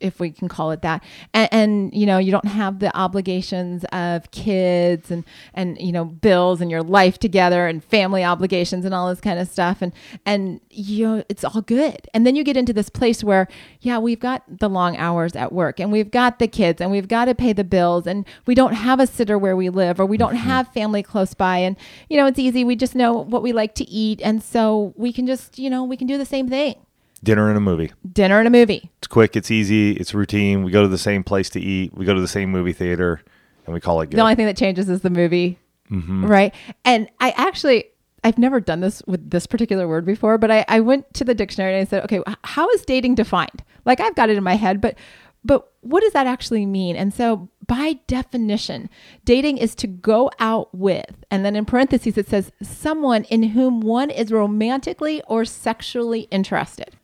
if 0.00 0.18
we 0.18 0.30
can 0.30 0.48
call 0.48 0.72
it 0.72 0.82
that, 0.82 1.02
and, 1.32 1.48
and 1.52 1.94
you 1.94 2.06
know 2.06 2.18
you 2.18 2.32
don't 2.32 2.46
have 2.46 2.80
the 2.80 2.94
obligations 2.96 3.84
of 3.92 4.30
kids 4.30 5.10
and 5.10 5.24
and 5.54 5.78
you 5.80 5.92
know 5.92 6.04
bills 6.04 6.60
and 6.60 6.70
your 6.70 6.82
life 6.82 7.18
together 7.18 7.66
and 7.66 7.84
family 7.84 8.24
obligations 8.24 8.84
and 8.84 8.92
all 8.92 9.08
this 9.08 9.20
kind 9.20 9.38
of 9.38 9.48
stuff, 9.48 9.82
and 9.82 9.92
and 10.24 10.60
you 10.70 11.06
know 11.06 11.24
it's 11.28 11.44
all 11.44 11.62
good. 11.62 12.08
And 12.14 12.26
then 12.26 12.34
you 12.34 12.42
get 12.42 12.56
into 12.56 12.72
this 12.72 12.88
place 12.88 13.22
where 13.22 13.46
yeah, 13.80 13.98
we've 13.98 14.20
got 14.20 14.42
the 14.48 14.68
long 14.68 14.96
hours 14.96 15.36
at 15.36 15.52
work 15.52 15.78
and 15.78 15.92
we've 15.92 16.10
got 16.10 16.38
the 16.38 16.48
kids 16.48 16.80
and 16.80 16.90
we've 16.90 17.08
got 17.08 17.26
to 17.26 17.34
pay 17.34 17.52
the 17.52 17.64
bills 17.64 18.06
and 18.06 18.26
we 18.46 18.54
don't 18.54 18.74
have 18.74 18.98
a 18.98 19.06
sitter 19.06 19.38
where 19.38 19.56
we 19.56 19.70
live 19.70 20.00
or 20.00 20.06
we 20.06 20.16
don't 20.16 20.34
mm-hmm. 20.34 20.48
have 20.48 20.68
family 20.68 21.02
close 21.02 21.34
by 21.34 21.58
and 21.58 21.76
you 22.08 22.16
know 22.16 22.26
it's 22.26 22.38
easy. 22.38 22.64
We 22.64 22.76
just 22.76 22.96
know 22.96 23.12
what 23.12 23.42
we 23.42 23.52
like 23.52 23.74
to 23.76 23.88
eat 23.88 24.20
and 24.22 24.42
so 24.42 24.92
we 24.96 25.12
can 25.12 25.26
just 25.26 25.58
you 25.58 25.70
know 25.70 25.84
we 25.84 25.96
can 25.96 26.08
do 26.08 26.18
the 26.18 26.26
same 26.26 26.48
thing. 26.48 26.85
Dinner 27.26 27.48
and 27.48 27.58
a 27.58 27.60
movie. 27.60 27.92
Dinner 28.10 28.38
and 28.38 28.46
a 28.46 28.50
movie. 28.52 28.88
It's 28.98 29.08
quick, 29.08 29.34
it's 29.34 29.50
easy, 29.50 29.92
it's 29.92 30.14
routine. 30.14 30.62
We 30.62 30.70
go 30.70 30.82
to 30.82 30.88
the 30.88 30.96
same 30.96 31.24
place 31.24 31.50
to 31.50 31.60
eat. 31.60 31.92
We 31.92 32.04
go 32.04 32.14
to 32.14 32.20
the 32.20 32.28
same 32.28 32.52
movie 32.52 32.72
theater 32.72 33.20
and 33.66 33.74
we 33.74 33.80
call 33.80 34.00
it 34.00 34.10
good. 34.10 34.16
The 34.16 34.22
only 34.22 34.36
thing 34.36 34.46
that 34.46 34.56
changes 34.56 34.88
is 34.88 35.00
the 35.00 35.10
movie, 35.10 35.58
mm-hmm. 35.90 36.24
right? 36.24 36.54
And 36.84 37.08
I 37.18 37.30
actually, 37.36 37.86
I've 38.22 38.38
never 38.38 38.60
done 38.60 38.78
this 38.78 39.02
with 39.08 39.28
this 39.28 39.44
particular 39.44 39.88
word 39.88 40.06
before, 40.06 40.38
but 40.38 40.52
I, 40.52 40.64
I 40.68 40.78
went 40.78 41.12
to 41.14 41.24
the 41.24 41.34
dictionary 41.34 41.74
and 41.74 41.84
I 41.84 41.90
said, 41.90 42.04
okay, 42.04 42.22
how 42.44 42.70
is 42.70 42.82
dating 42.82 43.16
defined? 43.16 43.64
Like 43.84 43.98
I've 43.98 44.14
got 44.14 44.30
it 44.30 44.36
in 44.36 44.44
my 44.44 44.54
head, 44.54 44.80
but 44.80 44.96
but 45.44 45.72
what 45.80 46.02
does 46.02 46.12
that 46.12 46.26
actually 46.26 46.66
mean? 46.66 46.96
And 46.96 47.14
so, 47.14 47.48
by 47.68 48.00
definition, 48.08 48.90
dating 49.24 49.58
is 49.58 49.76
to 49.76 49.86
go 49.86 50.28
out 50.40 50.74
with, 50.74 51.24
and 51.30 51.44
then 51.44 51.54
in 51.54 51.64
parentheses 51.64 52.18
it 52.18 52.28
says 52.28 52.50
someone 52.62 53.22
in 53.24 53.44
whom 53.44 53.80
one 53.80 54.10
is 54.10 54.32
romantically 54.32 55.22
or 55.28 55.44
sexually 55.44 56.22
interested. 56.32 56.96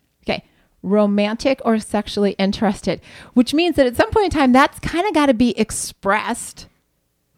Romantic 0.83 1.61
or 1.65 1.79
sexually 1.79 2.33
interested, 2.33 3.01
which 3.35 3.55
means 3.55 3.77
that 3.77 3.87
at 3.87 3.97
some 3.97 4.11
point 4.11 4.27
in 4.27 4.31
time, 4.31 4.53
that's 4.53 4.79
kind 4.81 5.07
of 5.07 5.15
got 5.15 5.27
to 5.27 5.35
be 5.35 5.59
expressed 5.59 6.67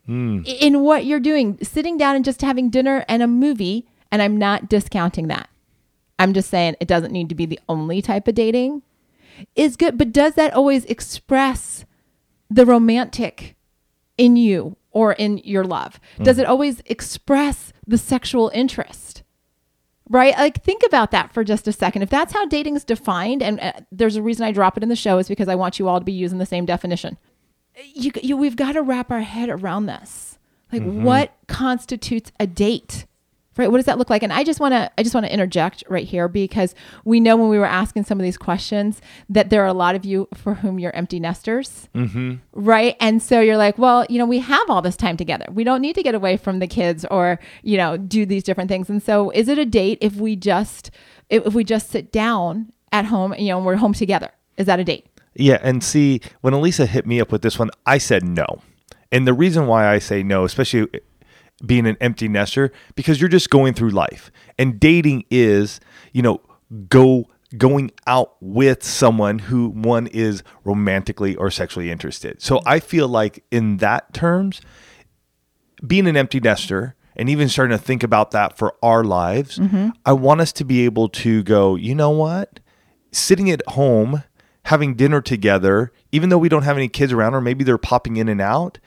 hmm. 0.06 0.42
in 0.44 0.80
what 0.80 1.04
you're 1.04 1.20
doing. 1.20 1.58
Sitting 1.62 1.96
down 1.96 2.16
and 2.16 2.24
just 2.24 2.42
having 2.42 2.70
dinner 2.70 3.04
and 3.08 3.22
a 3.22 3.26
movie, 3.26 3.86
and 4.10 4.22
I'm 4.22 4.36
not 4.36 4.68
discounting 4.68 5.28
that. 5.28 5.48
I'm 6.18 6.32
just 6.32 6.48
saying 6.48 6.76
it 6.80 6.88
doesn't 6.88 7.12
need 7.12 7.28
to 7.28 7.34
be 7.34 7.46
the 7.46 7.60
only 7.68 8.00
type 8.00 8.28
of 8.28 8.34
dating. 8.34 8.82
Is 9.56 9.76
good, 9.76 9.98
but 9.98 10.12
does 10.12 10.34
that 10.34 10.54
always 10.54 10.84
express 10.84 11.84
the 12.48 12.64
romantic 12.64 13.56
in 14.16 14.36
you 14.36 14.76
or 14.92 15.12
in 15.12 15.38
your 15.38 15.64
love? 15.64 15.98
Hmm. 16.16 16.22
Does 16.22 16.38
it 16.38 16.46
always 16.46 16.80
express 16.86 17.72
the 17.86 17.98
sexual 17.98 18.50
interest? 18.54 19.23
Right? 20.10 20.36
Like, 20.36 20.62
think 20.62 20.82
about 20.86 21.12
that 21.12 21.32
for 21.32 21.44
just 21.44 21.66
a 21.66 21.72
second. 21.72 22.02
If 22.02 22.10
that's 22.10 22.34
how 22.34 22.44
dating 22.44 22.76
is 22.76 22.84
defined, 22.84 23.42
and 23.42 23.58
uh, 23.60 23.72
there's 23.90 24.16
a 24.16 24.22
reason 24.22 24.44
I 24.44 24.52
drop 24.52 24.76
it 24.76 24.82
in 24.82 24.90
the 24.90 24.96
show, 24.96 25.18
is 25.18 25.28
because 25.28 25.48
I 25.48 25.54
want 25.54 25.78
you 25.78 25.88
all 25.88 25.98
to 25.98 26.04
be 26.04 26.12
using 26.12 26.38
the 26.38 26.46
same 26.46 26.66
definition. 26.66 27.16
You, 27.94 28.12
you 28.22 28.36
we've 28.36 28.56
got 28.56 28.72
to 28.72 28.82
wrap 28.82 29.10
our 29.10 29.22
head 29.22 29.48
around 29.48 29.86
this. 29.86 30.38
Like, 30.70 30.82
what 30.82 31.34
constitutes 31.46 32.32
a 32.38 32.46
date 32.46 33.06
right 33.56 33.70
what 33.70 33.78
does 33.78 33.86
that 33.86 33.98
look 33.98 34.10
like? 34.10 34.22
And 34.22 34.32
i 34.32 34.44
just 34.44 34.60
want 34.60 34.72
to 34.72 34.90
i 34.98 35.02
just 35.02 35.14
want 35.14 35.26
to 35.26 35.32
interject 35.32 35.84
right 35.88 36.06
here 36.06 36.28
because 36.28 36.74
we 37.04 37.20
know 37.20 37.36
when 37.36 37.48
we 37.48 37.58
were 37.58 37.66
asking 37.66 38.04
some 38.04 38.18
of 38.18 38.24
these 38.24 38.36
questions 38.36 39.00
that 39.28 39.50
there 39.50 39.62
are 39.62 39.66
a 39.66 39.74
lot 39.74 39.94
of 39.94 40.04
you 40.04 40.28
for 40.34 40.54
whom 40.54 40.78
you're 40.78 40.94
empty 40.94 41.20
nesters. 41.20 41.88
Mm-hmm. 41.94 42.34
right? 42.52 42.96
And 43.00 43.22
so 43.22 43.40
you're 43.40 43.56
like 43.56 43.78
well 43.78 44.06
you 44.08 44.18
know 44.18 44.26
we 44.26 44.40
have 44.40 44.68
all 44.68 44.82
this 44.82 44.96
time 44.96 45.16
together. 45.16 45.46
We 45.50 45.64
don't 45.64 45.80
need 45.80 45.94
to 45.94 46.02
get 46.02 46.14
away 46.14 46.36
from 46.36 46.58
the 46.58 46.66
kids 46.66 47.04
or 47.10 47.38
you 47.62 47.76
know 47.76 47.96
do 47.96 48.26
these 48.26 48.42
different 48.42 48.68
things. 48.68 48.88
And 48.90 49.02
so 49.02 49.30
is 49.30 49.48
it 49.48 49.58
a 49.58 49.64
date 49.64 49.98
if 50.00 50.16
we 50.16 50.36
just 50.36 50.90
if 51.30 51.54
we 51.54 51.64
just 51.64 51.90
sit 51.90 52.12
down 52.12 52.72
at 52.92 53.06
home 53.06 53.34
you 53.34 53.48
know 53.48 53.58
and 53.58 53.66
we're 53.66 53.76
home 53.76 53.94
together? 53.94 54.30
Is 54.56 54.66
that 54.66 54.78
a 54.78 54.84
date? 54.84 55.06
Yeah, 55.34 55.58
and 55.62 55.82
see, 55.82 56.20
when 56.42 56.54
Alisa 56.54 56.86
hit 56.86 57.06
me 57.06 57.20
up 57.20 57.32
with 57.32 57.42
this 57.42 57.58
one, 57.58 57.70
I 57.86 57.98
said 57.98 58.24
no. 58.24 58.62
And 59.10 59.26
the 59.26 59.34
reason 59.34 59.66
why 59.66 59.88
I 59.88 59.98
say 59.98 60.22
no, 60.22 60.44
especially 60.44 60.88
being 61.64 61.86
an 61.86 61.96
empty 62.00 62.28
nester, 62.28 62.72
because 62.94 63.20
you're 63.20 63.28
just 63.28 63.50
going 63.50 63.74
through 63.74 63.90
life. 63.90 64.30
And 64.58 64.80
dating 64.80 65.24
is, 65.30 65.80
you 66.12 66.22
know, 66.22 66.40
go 66.88 67.26
going 67.56 67.90
out 68.06 68.34
with 68.40 68.82
someone 68.82 69.38
who 69.38 69.68
one 69.68 70.08
is 70.08 70.42
romantically 70.64 71.36
or 71.36 71.50
sexually 71.50 71.90
interested. 71.90 72.42
So 72.42 72.60
I 72.66 72.80
feel 72.80 73.06
like 73.06 73.44
in 73.50 73.76
that 73.78 74.12
terms, 74.12 74.60
being 75.86 76.06
an 76.06 76.16
empty 76.16 76.40
nester 76.40 76.96
and 77.16 77.28
even 77.28 77.48
starting 77.48 77.76
to 77.76 77.82
think 77.82 78.02
about 78.02 78.32
that 78.32 78.58
for 78.58 78.74
our 78.82 79.04
lives, 79.04 79.58
mm-hmm. 79.58 79.90
I 80.04 80.14
want 80.14 80.40
us 80.40 80.52
to 80.54 80.64
be 80.64 80.84
able 80.84 81.08
to 81.10 81.42
go, 81.44 81.76
you 81.76 81.94
know 81.94 82.10
what? 82.10 82.60
Sitting 83.12 83.50
at 83.50 83.62
home, 83.68 84.24
having 84.64 84.94
dinner 84.94 85.20
together, 85.20 85.92
even 86.10 86.30
though 86.30 86.38
we 86.38 86.48
don't 86.48 86.62
have 86.62 86.76
any 86.76 86.88
kids 86.88 87.12
around 87.12 87.34
or 87.34 87.40
maybe 87.40 87.62
they're 87.62 87.78
popping 87.78 88.16
in 88.16 88.28
and 88.28 88.40
out, 88.40 88.78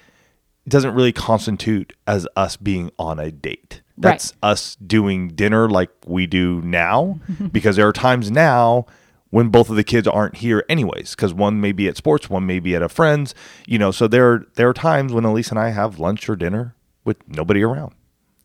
doesn't 0.67 0.93
really 0.93 1.13
constitute 1.13 1.93
as 2.05 2.27
us 2.35 2.57
being 2.57 2.91
on 2.99 3.19
a 3.19 3.31
date. 3.31 3.81
Right. 3.97 4.11
That's 4.11 4.33
us 4.43 4.75
doing 4.75 5.29
dinner 5.29 5.69
like 5.69 5.89
we 6.05 6.27
do 6.27 6.61
now 6.61 7.19
because 7.51 7.75
there 7.77 7.87
are 7.87 7.93
times 7.93 8.29
now 8.29 8.85
when 9.29 9.49
both 9.49 9.69
of 9.69 9.75
the 9.75 9.83
kids 9.83 10.07
aren't 10.07 10.37
here 10.37 10.63
anyways 10.69 11.15
because 11.15 11.33
one 11.33 11.59
may 11.59 11.71
be 11.71 11.87
at 11.87 11.97
sports 11.97 12.29
one 12.29 12.45
may 12.45 12.59
be 12.59 12.75
at 12.75 12.81
a 12.81 12.87
friend's 12.89 13.35
you 13.65 13.77
know 13.77 13.91
so 13.91 14.07
there 14.07 14.45
there 14.55 14.69
are 14.69 14.73
times 14.73 15.11
when 15.11 15.25
elise 15.25 15.49
and 15.49 15.59
i 15.59 15.69
have 15.69 15.99
lunch 15.99 16.29
or 16.29 16.35
dinner 16.35 16.75
with 17.03 17.17
nobody 17.27 17.61
around 17.61 17.93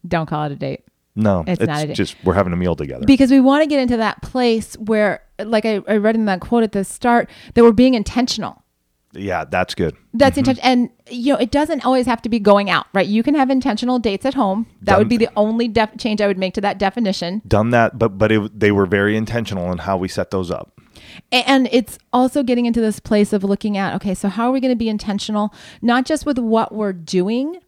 don't 0.08 0.26
call 0.26 0.44
it 0.44 0.52
a 0.52 0.56
date 0.56 0.84
no 1.14 1.44
It's 1.46 1.60
it's, 1.60 1.68
not 1.68 1.84
a 1.84 1.86
date. 1.88 1.96
just 1.96 2.16
we're 2.24 2.34
having 2.34 2.52
a 2.52 2.56
meal 2.56 2.74
together 2.74 3.04
because 3.06 3.30
we 3.30 3.40
want 3.40 3.62
to 3.62 3.68
get 3.68 3.78
into 3.78 3.96
that 3.98 4.22
place 4.22 4.74
where 4.74 5.22
like 5.38 5.64
I, 5.64 5.80
I 5.86 5.98
read 5.98 6.14
in 6.16 6.24
that 6.24 6.40
quote 6.40 6.64
at 6.64 6.72
the 6.72 6.84
start 6.84 7.30
that 7.54 7.62
we're 7.62 7.72
being 7.72 7.94
intentional 7.94 8.61
yeah 9.12 9.44
that's 9.44 9.74
good. 9.74 9.96
That's 10.14 10.32
mm-hmm. 10.32 10.50
intentional 10.50 10.70
and 10.70 10.90
you 11.10 11.32
know 11.32 11.38
it 11.38 11.50
doesn't 11.50 11.84
always 11.84 12.06
have 12.06 12.22
to 12.22 12.28
be 12.28 12.38
going 12.38 12.70
out 12.70 12.86
right? 12.92 13.06
You 13.06 13.22
can 13.22 13.34
have 13.34 13.50
intentional 13.50 13.98
dates 13.98 14.24
at 14.24 14.34
home. 14.34 14.66
That 14.82 14.98
would 14.98 15.08
be 15.08 15.16
the 15.16 15.28
only 15.36 15.68
def- 15.68 15.96
change 15.98 16.20
i 16.20 16.26
would 16.26 16.38
make 16.38 16.54
to 16.54 16.60
that 16.62 16.78
definition. 16.78 17.42
Done 17.46 17.70
that 17.70 17.98
but 17.98 18.18
but 18.18 18.32
it, 18.32 18.58
they 18.58 18.72
were 18.72 18.86
very 18.86 19.16
intentional 19.16 19.70
in 19.72 19.78
how 19.78 19.96
we 19.96 20.08
set 20.08 20.30
those 20.30 20.50
up. 20.50 20.80
And 21.30 21.68
it's 21.72 21.98
also 22.12 22.42
getting 22.42 22.66
into 22.66 22.80
this 22.80 23.00
place 23.00 23.32
of 23.32 23.44
looking 23.44 23.76
at 23.76 23.94
okay 23.96 24.14
so 24.14 24.28
how 24.28 24.48
are 24.48 24.52
we 24.52 24.60
going 24.60 24.72
to 24.72 24.76
be 24.76 24.88
intentional 24.88 25.54
not 25.80 26.04
just 26.06 26.26
with 26.26 26.38
what 26.38 26.74
we're 26.74 26.92
doing 26.92 27.58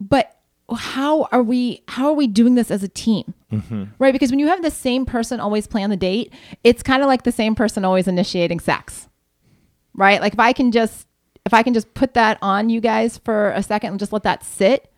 but 0.00 0.36
how 0.74 1.28
are 1.32 1.42
we 1.42 1.82
how 1.88 2.06
are 2.06 2.14
we 2.14 2.26
doing 2.26 2.54
this 2.54 2.70
as 2.70 2.82
a 2.82 2.88
team? 2.88 3.34
Mm-hmm. 3.52 3.84
Right 3.98 4.12
because 4.12 4.30
when 4.30 4.38
you 4.38 4.48
have 4.48 4.62
the 4.62 4.70
same 4.70 5.04
person 5.04 5.40
always 5.40 5.66
plan 5.66 5.90
the 5.90 5.96
date 5.96 6.32
it's 6.64 6.82
kind 6.82 7.02
of 7.02 7.08
like 7.08 7.24
the 7.24 7.32
same 7.32 7.54
person 7.54 7.84
always 7.84 8.08
initiating 8.08 8.60
sex 8.60 9.08
right 9.94 10.20
like 10.20 10.32
if 10.32 10.40
i 10.40 10.52
can 10.52 10.72
just 10.72 11.06
if 11.44 11.54
i 11.54 11.62
can 11.62 11.74
just 11.74 11.92
put 11.94 12.14
that 12.14 12.38
on 12.42 12.68
you 12.68 12.80
guys 12.80 13.18
for 13.18 13.50
a 13.50 13.62
second 13.62 13.90
and 13.90 13.98
just 13.98 14.12
let 14.12 14.22
that 14.22 14.44
sit 14.44 14.90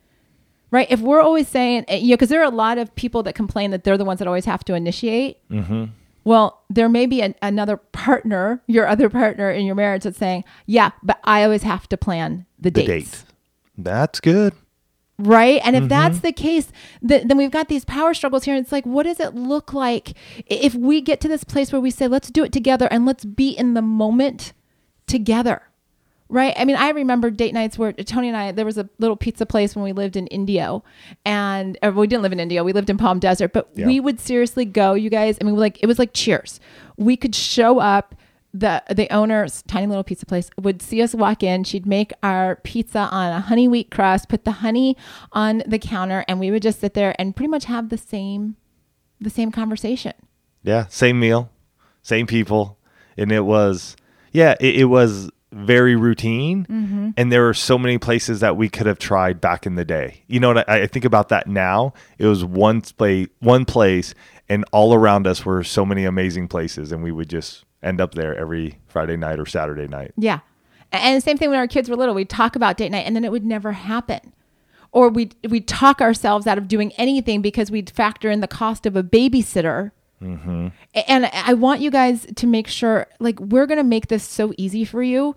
right 0.71 0.87
if 0.89 0.99
we're 1.01 1.21
always 1.21 1.47
saying 1.47 1.85
eh, 1.87 1.97
you 1.97 2.09
know 2.09 2.15
because 2.15 2.29
there 2.29 2.41
are 2.41 2.51
a 2.51 2.55
lot 2.55 2.77
of 2.77 2.93
people 2.95 3.23
that 3.23 3.35
complain 3.35 3.71
that 3.71 3.83
they're 3.83 3.97
the 3.97 4.05
ones 4.05 4.19
that 4.19 4.27
always 4.27 4.45
have 4.45 4.63
to 4.63 4.73
initiate 4.73 5.37
well, 6.25 6.63
there 6.71 6.89
may 6.89 7.05
be 7.05 7.21
an, 7.21 7.35
another 7.43 7.77
partner, 7.77 8.59
your 8.65 8.87
other 8.87 9.09
partner 9.11 9.51
in 9.51 9.63
your 9.63 9.75
marriage 9.75 10.05
that's 10.05 10.17
saying, 10.17 10.43
yeah, 10.65 10.89
but 11.03 11.19
I 11.23 11.43
always 11.43 11.61
have 11.61 11.87
to 11.89 11.97
plan 11.97 12.47
the, 12.57 12.71
the 12.71 12.83
dates. 12.83 13.21
date 13.21 13.31
that's 13.77 14.19
good 14.19 14.53
Right. 15.17 15.61
And 15.63 15.77
if 15.77 15.87
that's 15.87 16.19
the 16.19 16.33
case, 16.33 16.73
th- 17.07 17.25
then 17.25 17.37
we've 17.37 17.51
got 17.51 17.69
these 17.69 17.85
power 17.85 18.13
struggles 18.13 18.43
here. 18.43 18.53
And 18.53 18.61
it's 18.61 18.73
like, 18.73 18.85
what 18.85 19.03
does 19.03 19.21
it 19.21 19.33
look 19.33 19.71
like 19.71 20.13
if 20.45 20.75
we 20.75 20.99
get 20.99 21.21
to 21.21 21.29
this 21.29 21.45
place 21.45 21.71
where 21.71 21.79
we 21.79 21.89
say, 21.89 22.09
let's 22.09 22.29
do 22.29 22.43
it 22.43 22.51
together 22.51 22.89
and 22.91 23.05
let's 23.05 23.23
be 23.23 23.49
in 23.49 23.75
the 23.75 23.81
moment 23.81 24.51
together? 25.07 25.61
Right. 26.27 26.55
I 26.57 26.65
mean, 26.65 26.75
I 26.75 26.89
remember 26.89 27.29
date 27.29 27.53
nights 27.53 27.77
where 27.77 27.93
Tony 27.93 28.29
and 28.29 28.35
I, 28.35 28.51
there 28.51 28.65
was 28.65 28.79
a 28.79 28.89
little 28.97 29.15
pizza 29.15 29.45
place 29.45 29.75
when 29.75 29.83
we 29.83 29.91
lived 29.93 30.15
in 30.15 30.25
Indio 30.27 30.83
and 31.23 31.77
we 31.93 32.07
didn't 32.07 32.23
live 32.23 32.31
in 32.31 32.39
Indio. 32.39 32.63
We 32.63 32.73
lived 32.73 32.89
in 32.89 32.97
Palm 32.97 33.19
Desert, 33.19 33.53
but 33.53 33.69
Yeah. 33.75 33.85
we 33.85 33.99
would 33.99 34.19
seriously 34.19 34.65
go, 34.65 34.95
you 34.95 35.11
guys. 35.11 35.37
I 35.39 35.43
mean, 35.43 35.55
like, 35.55 35.81
it 35.83 35.85
was 35.85 35.99
like 35.99 36.13
cheers. 36.13 36.59
We 36.97 37.15
could 37.15 37.35
show 37.35 37.77
up 37.79 38.15
the 38.55 38.81
the 38.89 39.07
owner's 39.13 39.63
tiny 39.63 39.85
little 39.85 40.03
pizza 40.03 40.25
place 40.25 40.49
would 40.57 40.81
see 40.81 41.01
us 41.01 41.13
walk 41.13 41.43
in. 41.43 41.63
She'd 41.65 41.85
make 41.85 42.13
our 42.23 42.55
pizza 42.63 42.99
on 42.99 43.31
a 43.33 43.41
honey 43.41 43.67
wheat 43.67 43.91
crust, 43.91 44.29
put 44.29 44.45
the 44.45 44.51
honey 44.51 44.95
on 45.33 45.61
the 45.67 45.77
counter, 45.77 46.23
and 46.29 46.39
we 46.39 46.49
would 46.51 46.63
just 46.63 46.79
sit 46.79 46.93
there 46.93 47.13
and 47.19 47.35
pretty 47.35 47.49
much 47.49 47.65
have 47.65 47.89
the 47.89 47.97
same 47.97 48.55
the 49.19 49.29
same 49.29 49.51
conversation. 49.51 50.13
Yeah, 50.63 50.87
same 50.87 51.19
meal, 51.19 51.51
same 52.01 52.25
people, 52.27 52.77
and 53.17 53.29
it 53.31 53.41
was 53.41 53.97
yeah, 54.35 54.55
it, 54.59 54.81
it 54.81 54.85
was 54.85 55.29
very 55.51 55.95
routine. 55.95 56.65
Mm-hmm. 56.65 57.09
And 57.17 57.31
there 57.31 57.43
were 57.43 57.53
so 57.53 57.77
many 57.77 57.97
places 57.97 58.41
that 58.41 58.57
we 58.57 58.69
could 58.69 58.87
have 58.87 58.99
tried 58.99 59.39
back 59.39 59.65
in 59.65 59.75
the 59.75 59.85
day. 59.85 60.23
You 60.27 60.39
know 60.39 60.53
what? 60.53 60.69
I, 60.69 60.83
I 60.83 60.87
think 60.87 61.05
about 61.05 61.29
that 61.29 61.47
now. 61.47 61.93
It 62.17 62.27
was 62.27 62.43
one 62.43 62.81
place, 62.81 63.27
one 63.39 63.65
place, 63.65 64.13
and 64.49 64.65
all 64.71 64.93
around 64.93 65.25
us 65.27 65.45
were 65.45 65.63
so 65.63 65.85
many 65.85 66.05
amazing 66.05 66.49
places, 66.49 66.91
and 66.91 67.01
we 67.01 67.11
would 67.11 67.29
just 67.29 67.63
end 67.81 68.01
up 68.01 68.15
there 68.15 68.35
every 68.35 68.79
Friday 68.87 69.15
night 69.15 69.39
or 69.39 69.45
Saturday 69.45 69.87
night. 69.87 70.13
Yeah. 70.17 70.39
And 70.91 71.17
the 71.17 71.21
same 71.21 71.37
thing 71.37 71.49
when 71.49 71.59
our 71.59 71.67
kids 71.67 71.89
were 71.89 71.95
little, 71.95 72.15
we'd 72.15 72.29
talk 72.29 72.55
about 72.55 72.77
date 72.77 72.91
night 72.91 73.05
and 73.05 73.15
then 73.15 73.23
it 73.23 73.31
would 73.31 73.45
never 73.45 73.73
happen. 73.73 74.33
Or 74.91 75.09
we'd, 75.09 75.35
we'd 75.49 75.67
talk 75.67 76.01
ourselves 76.01 76.47
out 76.47 76.57
of 76.57 76.67
doing 76.67 76.93
anything 76.93 77.41
because 77.41 77.69
we'd 77.69 77.89
factor 77.89 78.31
in 78.31 78.39
the 78.39 78.47
cost 78.47 78.85
of 78.85 78.95
a 78.95 79.03
babysitter. 79.03 79.91
Mm-hmm. 80.21 80.67
A- 80.95 81.11
And 81.11 81.25
I 81.27 81.53
want 81.53 81.81
you 81.81 81.91
guys 81.91 82.25
to 82.35 82.47
make 82.47 82.67
sure, 82.67 83.07
like, 83.19 83.39
we're 83.39 83.65
going 83.65 83.77
to 83.77 83.83
make 83.83 84.07
this 84.07 84.23
so 84.23 84.53
easy 84.57 84.85
for 84.85 85.03
you. 85.03 85.35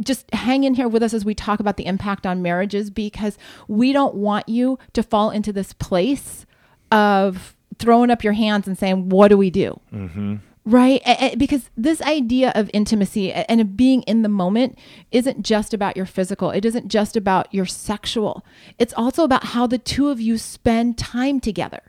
Just 0.00 0.32
hang 0.34 0.64
in 0.64 0.74
here 0.74 0.88
with 0.88 1.02
us 1.02 1.14
as 1.14 1.24
we 1.24 1.34
talk 1.34 1.60
about 1.60 1.76
the 1.76 1.86
impact 1.86 2.26
on 2.26 2.42
marriages 2.42 2.90
because 2.90 3.38
we 3.68 3.92
don't 3.92 4.14
want 4.14 4.48
you 4.48 4.78
to 4.92 5.02
fall 5.02 5.30
into 5.30 5.52
this 5.52 5.72
place 5.72 6.46
of 6.92 7.56
throwing 7.78 8.10
up 8.10 8.24
your 8.24 8.32
hands 8.32 8.66
and 8.66 8.76
saying, 8.78 9.08
What 9.08 9.28
do 9.28 9.36
we 9.36 9.50
do? 9.50 9.78
Mm-hmm. 9.92 10.36
Right. 10.64 11.00
A- 11.06 11.32
a- 11.32 11.36
Because 11.36 11.70
this 11.76 12.02
idea 12.02 12.52
of 12.54 12.70
intimacy 12.74 13.32
and 13.32 13.60
of 13.60 13.76
being 13.76 14.02
in 14.02 14.20
the 14.22 14.28
moment 14.28 14.78
isn't 15.10 15.42
just 15.42 15.72
about 15.72 15.96
your 15.96 16.04
physical, 16.06 16.50
it 16.50 16.64
isn't 16.66 16.88
just 16.88 17.16
about 17.16 17.52
your 17.54 17.64
sexual. 17.66 18.44
It's 18.78 18.92
also 18.94 19.24
about 19.24 19.44
how 19.44 19.66
the 19.66 19.78
two 19.78 20.08
of 20.10 20.20
you 20.20 20.36
spend 20.36 20.98
time 20.98 21.40
together. 21.40 21.80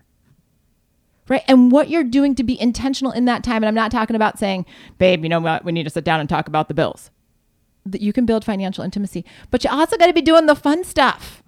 Right. 1.29 1.43
And 1.47 1.71
what 1.71 1.89
you're 1.89 2.03
doing 2.03 2.33
to 2.35 2.43
be 2.43 2.59
intentional 2.59 3.11
in 3.11 3.25
that 3.25 3.43
time. 3.43 3.57
And 3.57 3.67
I'm 3.67 3.75
not 3.75 3.91
talking 3.91 4.15
about 4.15 4.39
saying, 4.39 4.65
babe, 4.97 5.23
you 5.23 5.29
know 5.29 5.39
what? 5.39 5.63
We 5.63 5.71
need 5.71 5.83
to 5.83 5.89
sit 5.91 6.03
down 6.03 6.19
and 6.19 6.27
talk 6.27 6.47
about 6.47 6.67
the 6.67 6.73
bills. 6.73 7.11
That 7.85 8.01
you 8.01 8.11
can 8.11 8.25
build 8.25 8.43
financial 8.43 8.83
intimacy, 8.83 9.23
but 9.51 9.63
you 9.63 9.69
also 9.69 9.95
got 9.95 10.07
to 10.07 10.13
be 10.13 10.21
doing 10.21 10.47
the 10.47 10.55
fun 10.55 10.83
stuff. 10.83 11.43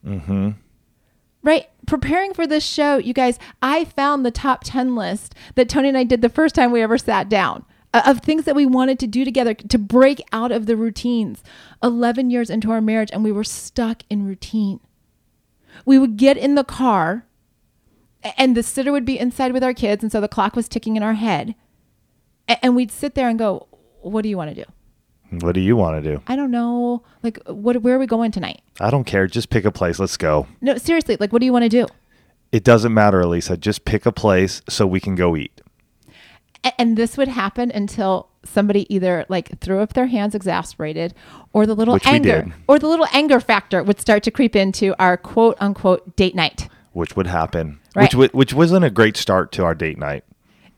Right. 1.44 1.68
Preparing 1.88 2.34
for 2.34 2.46
this 2.46 2.64
show, 2.64 2.98
you 2.98 3.14
guys, 3.14 3.40
I 3.62 3.86
found 3.86 4.24
the 4.24 4.32
top 4.32 4.62
10 4.64 4.96
list 4.96 5.34
that 5.56 5.68
Tony 5.68 5.90
and 5.90 5.98
I 5.98 6.04
did 6.04 6.22
the 6.22 6.30
first 6.30 6.54
time 6.56 6.72
we 6.72 6.82
ever 6.82 6.98
sat 7.00 7.28
down 7.28 7.66
uh, 7.94 8.04
of 8.06 8.20
things 8.20 8.46
that 8.46 8.56
we 8.56 8.66
wanted 8.66 9.00
to 9.00 9.08
do 9.08 9.26
together 9.26 9.54
to 9.54 9.78
break 9.80 10.22
out 10.32 10.52
of 10.52 10.68
the 10.68 10.78
routines. 10.78 11.44
11 11.84 12.30
years 12.30 12.50
into 12.50 12.72
our 12.72 12.82
marriage, 12.82 13.10
and 13.12 13.24
we 13.24 13.32
were 13.32 13.44
stuck 13.44 14.04
in 14.10 14.26
routine. 14.26 14.80
We 15.86 15.98
would 15.98 16.16
get 16.18 16.38
in 16.38 16.56
the 16.56 16.64
car, 16.64 17.26
and 18.38 18.56
the 18.56 18.64
sitter 18.64 18.92
would 18.92 19.06
be 19.06 19.20
inside 19.20 19.54
with 19.54 19.64
our 19.64 19.74
kids, 19.74 20.04
and 20.04 20.12
so 20.12 20.22
the 20.22 20.28
clock 20.28 20.56
was 20.56 20.68
ticking 20.68 20.96
in 20.96 21.04
our 21.04 21.14
head. 21.14 21.56
And 22.62 22.76
we'd 22.76 22.92
sit 22.92 23.16
there 23.16 23.30
and 23.30 23.40
go, 23.40 23.68
What 24.02 24.24
do 24.24 24.30
you 24.30 24.38
want 24.38 24.56
to 24.56 24.66
do? 24.66 24.72
What 25.40 25.54
do 25.54 25.62
you 25.62 25.78
want 25.78 26.04
to 26.04 26.16
do? 26.16 26.22
I 26.28 26.36
don't 26.36 26.52
know. 26.52 27.04
Like, 27.24 27.40
what, 27.48 27.82
where 27.82 27.96
are 27.96 28.00
we 28.00 28.06
going 28.06 28.32
tonight? 28.32 28.62
I 28.82 28.90
don't 28.90 29.06
care. 29.06 29.28
Just 29.28 29.50
pick 29.50 29.64
a 29.64 29.72
place. 29.72 29.98
Let's 29.98 30.18
go. 30.18 30.48
No, 30.60 30.76
seriously, 30.78 31.16
like, 31.20 31.32
what 31.32 31.40
do 31.40 31.46
you 31.46 31.54
want 31.54 31.64
to 31.64 31.70
do? 31.70 31.88
It 32.52 32.66
doesn't 32.66 32.94
matter, 32.94 33.22
Alisa. 33.22 33.58
Just 33.58 33.86
pick 33.86 34.06
a 34.06 34.12
place 34.12 34.62
so 34.68 34.86
we 34.86 35.00
can 35.00 35.16
go 35.16 35.38
eat. 35.38 35.62
And 36.78 36.98
this 36.98 37.16
would 37.16 37.30
happen 37.30 37.72
until 37.72 38.28
somebody 38.44 38.94
either 38.94 39.26
like 39.30 39.60
threw 39.60 39.80
up 39.80 39.94
their 39.94 40.08
hands 40.08 40.36
exasperated 40.36 41.14
or 41.54 41.66
the 41.66 41.76
little 41.76 41.94
Which 41.94 42.08
anger 42.08 42.52
or 42.68 42.80
the 42.80 42.88
little 42.88 43.08
anger 43.14 43.40
factor 43.40 43.84
would 43.84 44.00
start 44.00 44.24
to 44.24 44.32
creep 44.32 44.56
into 44.56 44.96
our 45.00 45.16
quote 45.16 45.58
unquote 45.60 46.16
date 46.16 46.36
night 46.36 46.68
which 46.94 47.16
would 47.16 47.28
happen, 47.28 47.80
Right. 47.96 48.04
which 48.04 48.12
w- 48.12 48.30
which 48.34 48.54
wasn't 48.54 48.86
a 48.86 48.90
great 48.90 49.18
start 49.18 49.52
to 49.54 49.64
our 49.64 49.76
date 49.76 49.98
night 49.98 50.24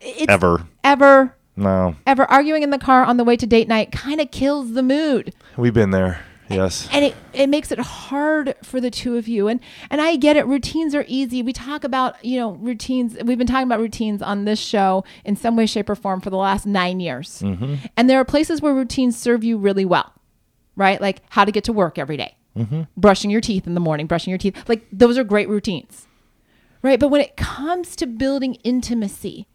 it's 0.02 0.26
ever. 0.30 0.68
ever. 0.84 1.36
No, 1.56 1.96
ever. 2.08 2.24
Arguing 2.32 2.64
in 2.64 2.72
the 2.72 2.80
car 2.80 3.04
on 3.04 3.18
the 3.18 3.24
way 3.24 3.36
to 3.38 3.46
date 3.46 3.68
night 3.68 3.92
kind 3.92 4.20
of 4.20 4.32
kills 4.32 4.74
the 4.74 4.84
mood. 4.84 5.34
We've 5.58 5.74
been 5.74 5.92
there. 5.92 6.22
Yes. 6.50 6.88
and 6.92 7.06
it, 7.06 7.16
it 7.34 7.48
makes 7.48 7.72
it 7.72 7.80
hard 7.80 8.54
for 8.64 8.80
the 8.82 8.92
two 8.92 9.16
of 9.18 9.28
you. 9.28 9.48
And 9.48 9.60
and 9.90 10.02
i 10.02 10.16
get 10.18 10.36
it. 10.36 10.46
Routines 10.46 10.94
are 10.94 11.06
easy. 11.08 11.42
We 11.42 11.54
talk 11.54 11.84
about 11.84 12.24
you 12.24 12.40
know 12.40 12.52
routines. 12.52 13.16
We've 13.24 13.38
been 13.38 13.48
talking 13.48 13.68
about 13.68 13.80
routines 13.80 14.22
on 14.22 14.46
this 14.46 14.60
show 14.60 15.04
in 15.26 15.36
some 15.36 15.56
way 15.56 15.66
shape 15.66 15.90
or 15.90 15.96
form 15.96 16.22
for 16.22 16.30
the 16.30 16.38
last 16.38 16.66
nine 16.66 17.00
years. 17.00 17.42
Mm-hmm. 17.42 17.76
And 17.98 18.10
there 18.10 18.20
are 18.20 18.26
places 18.26 18.62
where 18.62 18.74
routines 18.74 19.18
serve 19.18 19.44
you 19.44 19.58
really 19.58 19.86
well 19.86 20.14
right? 20.76 21.00
Like 21.00 21.22
how 21.30 21.46
to 21.46 21.52
get 21.52 21.66
to 21.66 21.74
work 21.74 22.00
every 22.00 22.18
day. 22.18 22.36
Mm-hmm. 22.56 22.84
brushing 22.96 23.32
your 23.32 23.42
teeth 23.42 23.66
in 23.66 23.74
the 23.74 23.80
morning 23.80 24.06
brushing 24.06 24.30
your 24.30 24.38
teeth. 24.38 24.70
Like 24.70 24.86
those 24.92 25.18
are 25.18 25.24
great 25.24 25.50
routines 25.50 26.08
right? 26.84 27.00
But 27.00 27.08
when 27.08 27.22
it 27.22 27.36
comes 27.36 27.96
to 27.96 28.06
building 28.06 28.56
intimacy 28.64 29.48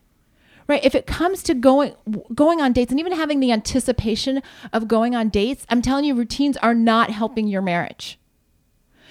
right 0.67 0.85
if 0.85 0.95
it 0.95 1.07
comes 1.07 1.43
to 1.45 1.55
going 1.55 1.95
going 2.35 2.61
on 2.61 2.73
dates 2.73 2.91
and 2.91 2.99
even 2.99 3.13
having 3.13 3.41
the 3.41 3.53
anticipation 3.53 4.43
of 4.73 4.89
going 4.89 5.15
on 5.15 5.29
dates 5.29 5.65
i'm 5.71 5.81
telling 5.81 6.05
you 6.05 6.15
routines 6.15 6.57
are 6.59 6.75
not 6.75 7.11
helping 7.11 7.47
your 7.49 7.63
marriage. 7.63 8.19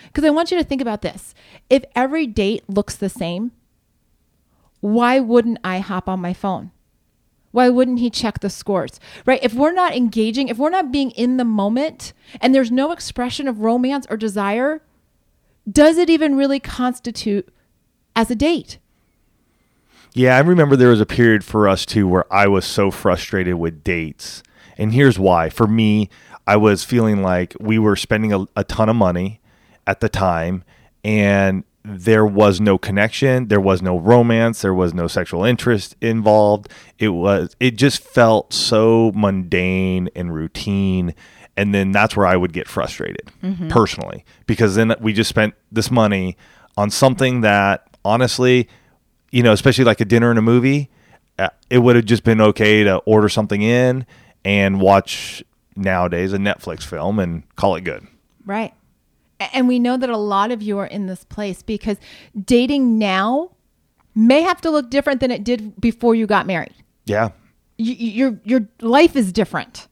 Because 0.08 0.24
i 0.24 0.30
want 0.30 0.52
you 0.52 0.58
to 0.58 0.64
think 0.64 0.82
about 0.82 1.02
this. 1.02 1.34
If 1.70 1.84
every 1.96 2.28
date 2.28 2.64
looks 2.70 2.96
the 2.96 3.10
same 3.10 3.52
why 4.82 5.20
wouldn't 5.20 5.60
i 5.64 5.80
hop 5.80 6.08
on 6.10 6.20
my 6.20 6.34
phone 6.34 6.72
why 7.58 7.70
wouldn't 7.70 8.00
he 8.00 8.10
check 8.10 8.40
the 8.40 8.50
scores 8.50 9.00
right 9.26 9.44
if 9.44 9.54
we're 9.54 9.74
not 9.74 9.96
engaging 9.96 10.48
if 10.48 10.58
we're 10.58 10.70
not 10.70 10.92
being 10.92 11.10
in 11.12 11.38
the 11.38 11.44
moment 11.44 12.14
and 12.40 12.54
there's 12.54 12.72
no 12.72 12.92
expression 12.92 13.48
of 13.48 13.62
romance 13.62 14.06
or 14.12 14.18
desire 14.18 14.82
does 15.70 15.98
it 15.98 16.10
even 16.10 16.38
really 16.38 16.60
constitute 16.60 17.50
as 18.16 18.30
a 18.30 18.36
date 18.36 18.78
Yeah, 20.14 20.36
I 20.36 20.40
remember 20.40 20.76
there 20.76 20.90
was 20.90 21.02
a 21.02 21.06
period 21.06 21.44
for 21.44 21.68
us 21.68 21.86
too 21.86 22.08
where 22.08 22.32
I 22.34 22.48
was 22.48 22.66
so 22.66 22.90
frustrated 22.90 23.56
with 23.56 23.84
dates. 23.84 24.42
And 24.78 24.94
here's 24.94 25.20
why. 25.20 25.50
For 25.50 25.68
me, 25.68 26.10
I 26.48 26.56
was 26.58 26.84
feeling 26.84 27.22
like 27.22 27.56
we 27.60 27.78
were 27.78 27.96
spending 27.96 28.34
a, 28.34 28.46
a 28.56 28.64
ton 28.64 28.90
of 28.90 28.96
money 28.96 29.42
at 29.86 30.00
the 30.00 30.10
time 30.10 30.64
and 31.04 31.64
there 31.88 32.26
was 32.26 32.60
no 32.60 32.78
connection, 32.78 33.48
there 33.48 33.62
was 33.62 33.82
no 33.82 33.98
romance, 33.98 34.62
there 34.62 34.74
was 34.74 34.94
no 34.94 35.08
sexual 35.08 35.44
interest 35.44 35.96
involved. 36.02 36.70
It 37.00 37.10
was 37.10 37.56
it 37.60 37.76
just 37.76 38.04
felt 38.04 38.54
so 38.54 39.12
mundane 39.16 40.10
and 40.16 40.34
routine 40.34 41.16
and 41.56 41.74
then 41.74 41.92
that's 41.92 42.16
where 42.16 42.28
I 42.28 42.36
would 42.38 42.54
get 42.54 42.68
frustrated 42.68 43.32
personally 43.70 44.24
because 44.46 44.76
then 44.76 44.94
we 45.00 45.14
just 45.14 45.30
spent 45.30 45.56
this 45.72 45.90
money 45.90 46.38
on 46.76 46.92
something 46.92 47.42
that 47.42 47.88
honestly 48.06 48.70
you 49.32 49.44
know, 49.44 49.52
especially 49.52 49.84
like 49.84 50.02
a 50.02 50.06
dinner 50.06 50.30
and 50.30 50.40
a 50.40 50.42
movie, 50.42 50.90
uh, 51.38 51.50
it 51.70 51.80
would 51.80 51.96
have 51.96 52.06
just 52.06 52.24
been 52.24 52.42
okay 52.42 52.84
to 52.84 52.98
order 53.00 53.30
something 53.30 53.62
in 53.62 54.06
and 54.46 54.80
watch 54.80 55.44
nowadays 55.76 56.34
a 56.34 56.38
Netflix 56.38 56.84
film 56.84 57.20
and 57.20 57.44
call 57.56 57.76
it 57.76 57.82
good. 57.84 58.08
Right. 58.46 58.74
And 59.54 59.68
we 59.68 59.78
know 59.80 59.98
that 59.98 60.10
a 60.10 60.18
lot 60.18 60.52
of 60.52 60.62
you 60.62 60.78
are 60.80 60.88
in 60.88 61.06
this 61.08 61.24
place 61.24 61.62
because 61.62 61.98
dating 62.46 62.98
now 62.98 63.52
may 64.16 64.42
have 64.42 64.62
to 64.62 64.72
look 64.72 64.90
different 64.90 65.20
than 65.20 65.30
it 65.32 65.44
did 65.44 65.80
before 65.80 66.16
you 66.16 66.26
got 66.26 66.48
married. 66.48 66.74
Yeah. 67.06 67.30
Y- 67.80 67.86
y- 67.90 67.96
your 68.00 68.40
your 68.44 68.68
life 68.82 69.16
is 69.16 69.32
different. 69.32 69.88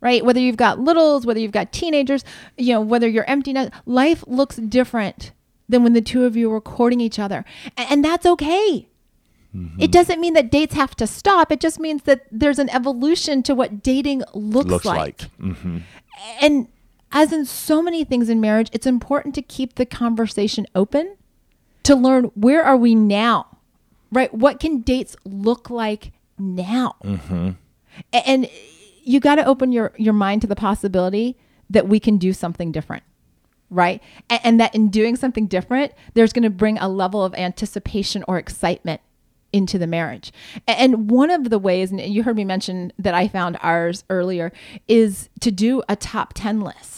Right? 0.00 0.24
Whether 0.24 0.38
you've 0.40 0.56
got 0.56 0.78
littles, 0.78 1.26
whether 1.26 1.40
you've 1.40 1.50
got 1.52 1.72
teenagers, 1.72 2.24
you 2.56 2.72
know, 2.72 2.80
whether 2.80 3.08
you're 3.08 3.28
empty 3.28 3.52
net, 3.52 3.72
life 3.84 4.22
looks 4.28 4.56
different 4.56 5.32
than 5.68 5.82
when 5.82 5.92
the 5.92 6.00
two 6.00 6.24
of 6.24 6.36
you 6.36 6.48
were 6.48 6.60
courting 6.60 7.00
each 7.00 7.18
other. 7.18 7.44
A- 7.76 7.80
And, 7.90 8.04
that's 8.04 8.24
okay. 8.24 8.88
It 9.78 9.90
doesn't 9.90 10.20
mean 10.20 10.34
that 10.34 10.52
dates 10.52 10.74
have 10.74 10.94
to 10.96 11.06
stop. 11.06 11.50
It 11.50 11.58
just 11.58 11.80
means 11.80 12.02
that 12.04 12.26
there's 12.30 12.60
an 12.60 12.68
evolution 12.70 13.42
to 13.44 13.56
what 13.56 13.82
dating 13.82 14.22
looks, 14.34 14.70
Looks 14.70 14.84
like. 14.84 15.22
like. 15.22 15.30
hmm 15.56 15.78
and 16.40 16.68
as 17.12 17.32
in 17.32 17.44
so 17.44 17.80
many 17.82 18.04
things 18.04 18.28
in 18.28 18.40
marriage, 18.40 18.68
it's 18.72 18.86
important 18.86 19.34
to 19.36 19.42
keep 19.42 19.74
the 19.76 19.86
conversation 19.86 20.66
open 20.74 21.16
to 21.84 21.94
learn 21.94 22.24
where 22.34 22.62
are 22.62 22.76
we 22.76 22.94
now, 22.94 23.58
right? 24.12 24.32
What 24.34 24.60
can 24.60 24.80
dates 24.80 25.16
look 25.24 25.70
like 25.70 26.12
now? 26.38 26.96
Mm-hmm. 27.04 27.50
A- 28.12 28.28
And 28.28 28.48
you 29.04 29.20
got 29.20 29.36
to 29.36 29.44
open 29.46 29.72
your, 29.72 29.92
your 29.96 30.12
mind 30.12 30.42
to 30.42 30.46
the 30.46 30.56
possibility 30.56 31.36
that 31.70 31.88
we 31.88 31.98
can 31.98 32.18
do 32.18 32.32
something 32.34 32.72
different, 32.72 33.04
right? 33.70 34.02
A- 34.30 34.46
And, 34.46 34.60
that 34.60 34.74
in 34.74 34.88
doing 34.90 35.16
something 35.16 35.46
different, 35.46 35.92
there's 36.14 36.32
going 36.34 36.42
to 36.42 36.50
bring 36.50 36.76
a 36.78 36.88
level 36.88 37.24
of 37.24 37.34
anticipation 37.34 38.22
or 38.28 38.36
excitement 38.38 39.00
into 39.50 39.78
the 39.78 39.86
marriage. 39.86 40.30
A- 40.68 40.78
And 40.78 41.10
one 41.10 41.30
of 41.30 41.48
the 41.48 41.58
ways, 41.58 41.90
and 41.90 42.00
you 42.00 42.22
heard 42.22 42.36
me 42.36 42.44
mention 42.44 42.92
that 42.98 43.14
I 43.14 43.28
found 43.28 43.56
ours 43.62 44.04
earlier, 44.10 44.52
is 44.88 45.30
to 45.40 45.50
do 45.50 45.82
a 45.88 45.96
top 45.96 46.32
10 46.34 46.60
list, 46.60 46.97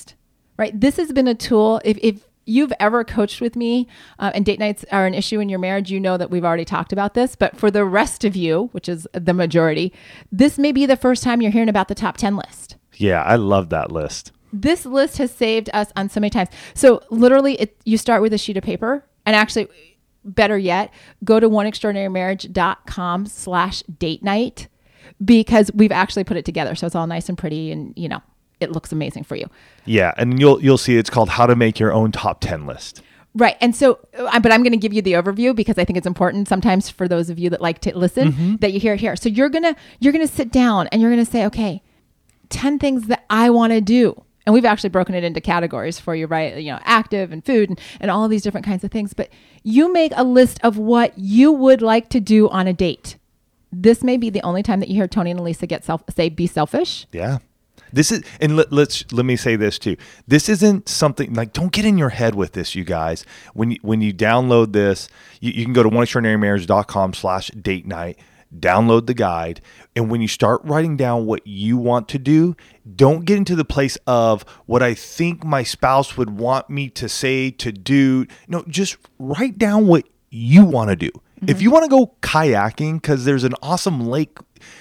right? 0.60 0.78
This 0.78 0.96
has 0.98 1.10
been 1.12 1.26
a 1.26 1.34
tool. 1.34 1.80
If, 1.84 1.98
if 2.02 2.24
you've 2.44 2.72
ever 2.78 3.02
coached 3.02 3.40
with 3.40 3.56
me 3.56 3.88
uh, 4.18 4.30
and 4.34 4.44
date 4.44 4.58
nights 4.58 4.84
are 4.92 5.06
an 5.06 5.14
issue 5.14 5.40
in 5.40 5.48
your 5.48 5.58
marriage, 5.58 5.90
you 5.90 5.98
know 5.98 6.16
that 6.16 6.30
we've 6.30 6.44
already 6.44 6.64
talked 6.64 6.92
about 6.92 7.14
this. 7.14 7.34
But 7.34 7.56
for 7.56 7.70
the 7.70 7.84
rest 7.84 8.24
of 8.24 8.36
you, 8.36 8.68
which 8.72 8.88
is 8.88 9.08
the 9.12 9.34
majority, 9.34 9.92
this 10.30 10.58
may 10.58 10.70
be 10.70 10.86
the 10.86 10.96
first 10.96 11.22
time 11.22 11.40
you're 11.42 11.50
hearing 11.50 11.68
about 11.68 11.88
the 11.88 11.94
top 11.94 12.16
10 12.16 12.36
list 12.36 12.76
Yeah, 12.94 13.22
I 13.22 13.36
love 13.36 13.70
that 13.70 13.90
list. 13.90 14.32
this 14.52 14.84
list 14.84 15.18
has 15.18 15.30
saved 15.30 15.70
us 15.72 15.92
on 15.96 16.08
so 16.08 16.20
many 16.20 16.30
times. 16.30 16.48
So 16.74 17.02
literally, 17.10 17.54
it, 17.54 17.76
you 17.84 17.96
start 17.96 18.20
with 18.20 18.32
a 18.34 18.38
sheet 18.38 18.56
of 18.56 18.64
paper, 18.64 19.04
and 19.24 19.34
actually, 19.36 19.68
better 20.24 20.58
yet, 20.58 20.92
go 21.24 21.38
to 21.40 21.48
oneextraordinarymarriage.com 21.48 23.26
slash 23.26 23.82
date 23.82 24.22
night 24.22 24.68
because 25.24 25.70
we've 25.74 25.92
actually 25.92 26.24
put 26.24 26.36
it 26.36 26.44
together. 26.44 26.74
So 26.74 26.86
it's 26.86 26.94
all 26.96 27.06
nice 27.06 27.28
and 27.28 27.38
pretty, 27.38 27.70
and 27.72 27.92
you 27.96 28.08
know, 28.08 28.20
it 28.60 28.72
looks 28.72 28.92
amazing 28.92 29.24
for 29.24 29.36
you. 29.36 29.46
Yeah, 29.84 30.12
and 30.16 30.38
you'll 30.38 30.62
you'll 30.62 30.78
see 30.78 30.96
it's 30.96 31.10
called 31.10 31.30
how 31.30 31.46
to 31.46 31.56
make 31.56 31.78
your 31.78 31.92
own 31.92 32.12
top 32.12 32.40
10 32.40 32.66
list. 32.66 33.02
Right. 33.34 33.56
And 33.60 33.76
so, 33.76 34.00
uh, 34.18 34.40
but 34.40 34.50
I'm 34.50 34.62
going 34.62 34.72
to 34.72 34.78
give 34.78 34.92
you 34.92 35.02
the 35.02 35.12
overview 35.12 35.54
because 35.54 35.78
I 35.78 35.84
think 35.84 35.96
it's 35.96 36.06
important 36.06 36.48
sometimes 36.48 36.90
for 36.90 37.06
those 37.06 37.30
of 37.30 37.38
you 37.38 37.48
that 37.50 37.60
like 37.60 37.78
to 37.80 37.96
listen 37.96 38.56
that 38.60 38.72
you 38.72 38.80
hear 38.80 38.94
it 38.94 39.00
here. 39.00 39.14
So 39.14 39.28
you're 39.28 39.48
going 39.48 39.62
to, 39.62 39.76
you're 40.00 40.12
going 40.12 40.26
to 40.26 40.32
sit 40.32 40.50
down 40.50 40.88
and 40.88 41.00
you're 41.00 41.12
going 41.12 41.24
to 41.24 41.30
say, 41.30 41.46
okay, 41.46 41.82
10 42.48 42.80
things 42.80 43.06
that 43.06 43.24
I 43.30 43.50
want 43.50 43.72
to 43.72 43.80
do. 43.80 44.20
And 44.46 44.54
we've 44.54 44.64
actually 44.64 44.90
broken 44.90 45.14
it 45.14 45.22
into 45.22 45.40
categories 45.40 46.00
for 46.00 46.14
you, 46.14 46.26
right? 46.26 46.56
You 46.56 46.72
know, 46.72 46.80
active 46.82 47.30
and 47.30 47.44
food 47.44 47.68
and, 47.68 47.80
and 48.00 48.10
all 48.10 48.24
of 48.24 48.30
these 48.30 48.42
different 48.42 48.66
kinds 48.66 48.82
of 48.82 48.90
things. 48.90 49.14
But 49.14 49.28
you 49.62 49.92
make 49.92 50.12
a 50.16 50.24
list 50.24 50.58
of 50.64 50.76
what 50.76 51.16
you 51.16 51.52
would 51.52 51.82
like 51.82 52.08
to 52.08 52.20
do 52.20 52.48
on 52.48 52.66
a 52.66 52.72
date. 52.72 53.16
This 53.70 54.02
may 54.02 54.16
be 54.16 54.30
the 54.30 54.42
only 54.42 54.64
time 54.64 54.80
that 54.80 54.88
you 54.88 54.96
hear 54.96 55.06
Tony 55.06 55.30
and 55.30 55.38
Alisa 55.38 55.68
get 55.68 55.84
self 55.84 56.02
say 56.14 56.28
be 56.30 56.48
selfish. 56.48 57.06
Yeah. 57.12 57.38
This 57.92 58.12
is 58.12 58.22
and 58.40 58.56
let, 58.56 58.72
let's 58.72 59.10
let 59.12 59.24
me 59.24 59.36
say 59.36 59.56
this 59.56 59.78
too. 59.78 59.96
This 60.26 60.48
isn't 60.48 60.88
something 60.88 61.34
like 61.34 61.52
don't 61.52 61.72
get 61.72 61.84
in 61.84 61.98
your 61.98 62.10
head 62.10 62.34
with 62.34 62.52
this, 62.52 62.74
you 62.74 62.84
guys. 62.84 63.24
When 63.54 63.72
you 63.72 63.78
when 63.82 64.00
you 64.00 64.12
download 64.12 64.72
this, 64.72 65.08
you, 65.40 65.52
you 65.52 65.64
can 65.64 65.72
go 65.72 65.82
to 65.82 65.90
oneextraordinarymarriage.com 65.90 67.14
slash 67.14 67.48
date 67.48 67.86
night, 67.86 68.18
download 68.56 69.06
the 69.06 69.14
guide, 69.14 69.60
and 69.96 70.10
when 70.10 70.20
you 70.20 70.28
start 70.28 70.60
writing 70.64 70.96
down 70.96 71.26
what 71.26 71.46
you 71.46 71.76
want 71.76 72.08
to 72.08 72.18
do, 72.18 72.56
don't 72.96 73.24
get 73.24 73.36
into 73.36 73.56
the 73.56 73.64
place 73.64 73.96
of 74.06 74.44
what 74.66 74.82
I 74.82 74.94
think 74.94 75.44
my 75.44 75.62
spouse 75.62 76.16
would 76.16 76.30
want 76.30 76.70
me 76.70 76.88
to 76.90 77.08
say 77.08 77.50
to 77.52 77.72
do. 77.72 78.26
No, 78.48 78.64
just 78.68 78.96
write 79.18 79.58
down 79.58 79.86
what 79.86 80.08
you 80.30 80.64
want 80.64 80.90
to 80.90 80.96
do. 80.96 81.10
If 81.42 81.56
mm-hmm. 81.56 81.62
you 81.62 81.70
want 81.70 81.84
to 81.84 81.90
go 81.90 82.14
kayaking 82.20 82.94
because 83.00 83.24
there's 83.24 83.44
an 83.44 83.54
awesome 83.62 84.06
lake 84.06 84.38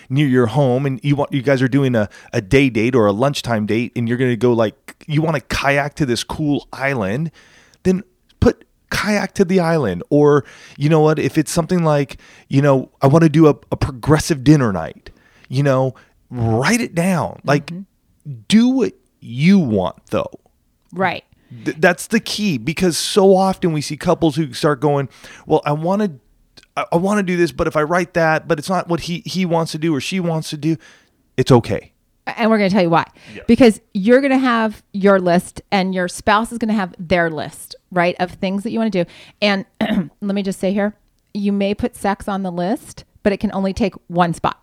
near 0.09 0.27
your 0.27 0.47
home 0.47 0.85
and 0.85 0.99
you 1.03 1.15
want 1.15 1.31
you 1.31 1.41
guys 1.41 1.61
are 1.61 1.67
doing 1.67 1.95
a, 1.95 2.09
a 2.33 2.41
day 2.41 2.69
date 2.69 2.95
or 2.95 3.05
a 3.05 3.11
lunchtime 3.11 3.65
date 3.65 3.91
and 3.95 4.07
you're 4.07 4.17
going 4.17 4.31
to 4.31 4.37
go 4.37 4.53
like 4.53 5.03
you 5.07 5.21
want 5.21 5.35
to 5.35 5.41
kayak 5.55 5.95
to 5.95 6.05
this 6.05 6.23
cool 6.23 6.67
island, 6.73 7.31
then 7.83 8.03
put 8.39 8.65
kayak 8.89 9.33
to 9.33 9.45
the 9.45 9.59
island 9.59 10.03
or 10.09 10.45
you 10.77 10.89
know 10.89 10.99
what 10.99 11.19
if 11.19 11.37
it's 11.37 11.51
something 11.51 11.83
like 11.83 12.17
you 12.47 12.61
know 12.61 12.91
I 13.01 13.07
want 13.07 13.23
to 13.23 13.29
do 13.29 13.47
a, 13.47 13.55
a 13.71 13.77
progressive 13.77 14.43
dinner 14.43 14.71
night, 14.71 15.11
you 15.47 15.63
know, 15.63 15.95
write 16.29 16.81
it 16.81 16.95
down. 16.95 17.33
Mm-hmm. 17.37 17.47
Like 17.47 17.71
do 18.47 18.69
what 18.69 18.93
you 19.19 19.59
want 19.59 20.05
though. 20.07 20.39
Right. 20.91 21.23
Th- 21.65 21.77
that's 21.77 22.07
the 22.07 22.19
key 22.19 22.57
because 22.57 22.97
so 22.97 23.35
often 23.35 23.73
we 23.73 23.81
see 23.81 23.97
couples 23.97 24.35
who 24.35 24.53
start 24.53 24.79
going, 24.79 25.09
"Well, 25.47 25.61
I 25.65 25.71
want 25.71 26.01
to, 26.01 26.11
I, 26.79 26.85
I 26.91 26.97
want 26.97 27.17
to 27.19 27.23
do 27.23 27.37
this, 27.37 27.51
but 27.51 27.67
if 27.67 27.75
I 27.75 27.83
write 27.83 28.13
that, 28.13 28.47
but 28.47 28.59
it's 28.59 28.69
not 28.69 28.87
what 28.87 29.01
he 29.01 29.21
he 29.25 29.45
wants 29.45 29.71
to 29.73 29.77
do 29.77 29.93
or 29.95 30.01
she 30.01 30.19
wants 30.19 30.49
to 30.51 30.57
do, 30.57 30.77
it's 31.37 31.51
okay." 31.51 31.93
And 32.37 32.51
we're 32.51 32.59
going 32.59 32.69
to 32.69 32.73
tell 32.73 32.83
you 32.83 32.91
why. 32.91 33.05
Because 33.47 33.81
you're 33.95 34.21
going 34.21 34.31
to 34.31 34.37
have 34.37 34.83
your 34.93 35.19
list 35.19 35.63
and 35.71 35.95
your 35.95 36.07
spouse 36.07 36.51
is 36.51 36.59
going 36.59 36.69
to 36.69 36.75
have 36.75 36.93
their 36.99 37.31
list, 37.31 37.75
right, 37.91 38.15
of 38.19 38.29
things 38.33 38.61
that 38.63 38.71
you 38.71 38.77
want 38.77 38.93
to 38.93 39.03
do. 39.03 39.09
And 39.41 39.65
let 40.21 40.35
me 40.35 40.43
just 40.43 40.59
say 40.59 40.71
here, 40.71 40.93
you 41.33 41.51
may 41.51 41.73
put 41.73 41.95
sex 41.95 42.27
on 42.27 42.43
the 42.43 42.51
list, 42.51 43.03
but 43.23 43.33
it 43.33 43.37
can 43.37 43.51
only 43.51 43.73
take 43.73 43.95
one 44.09 44.35
spot. 44.35 44.61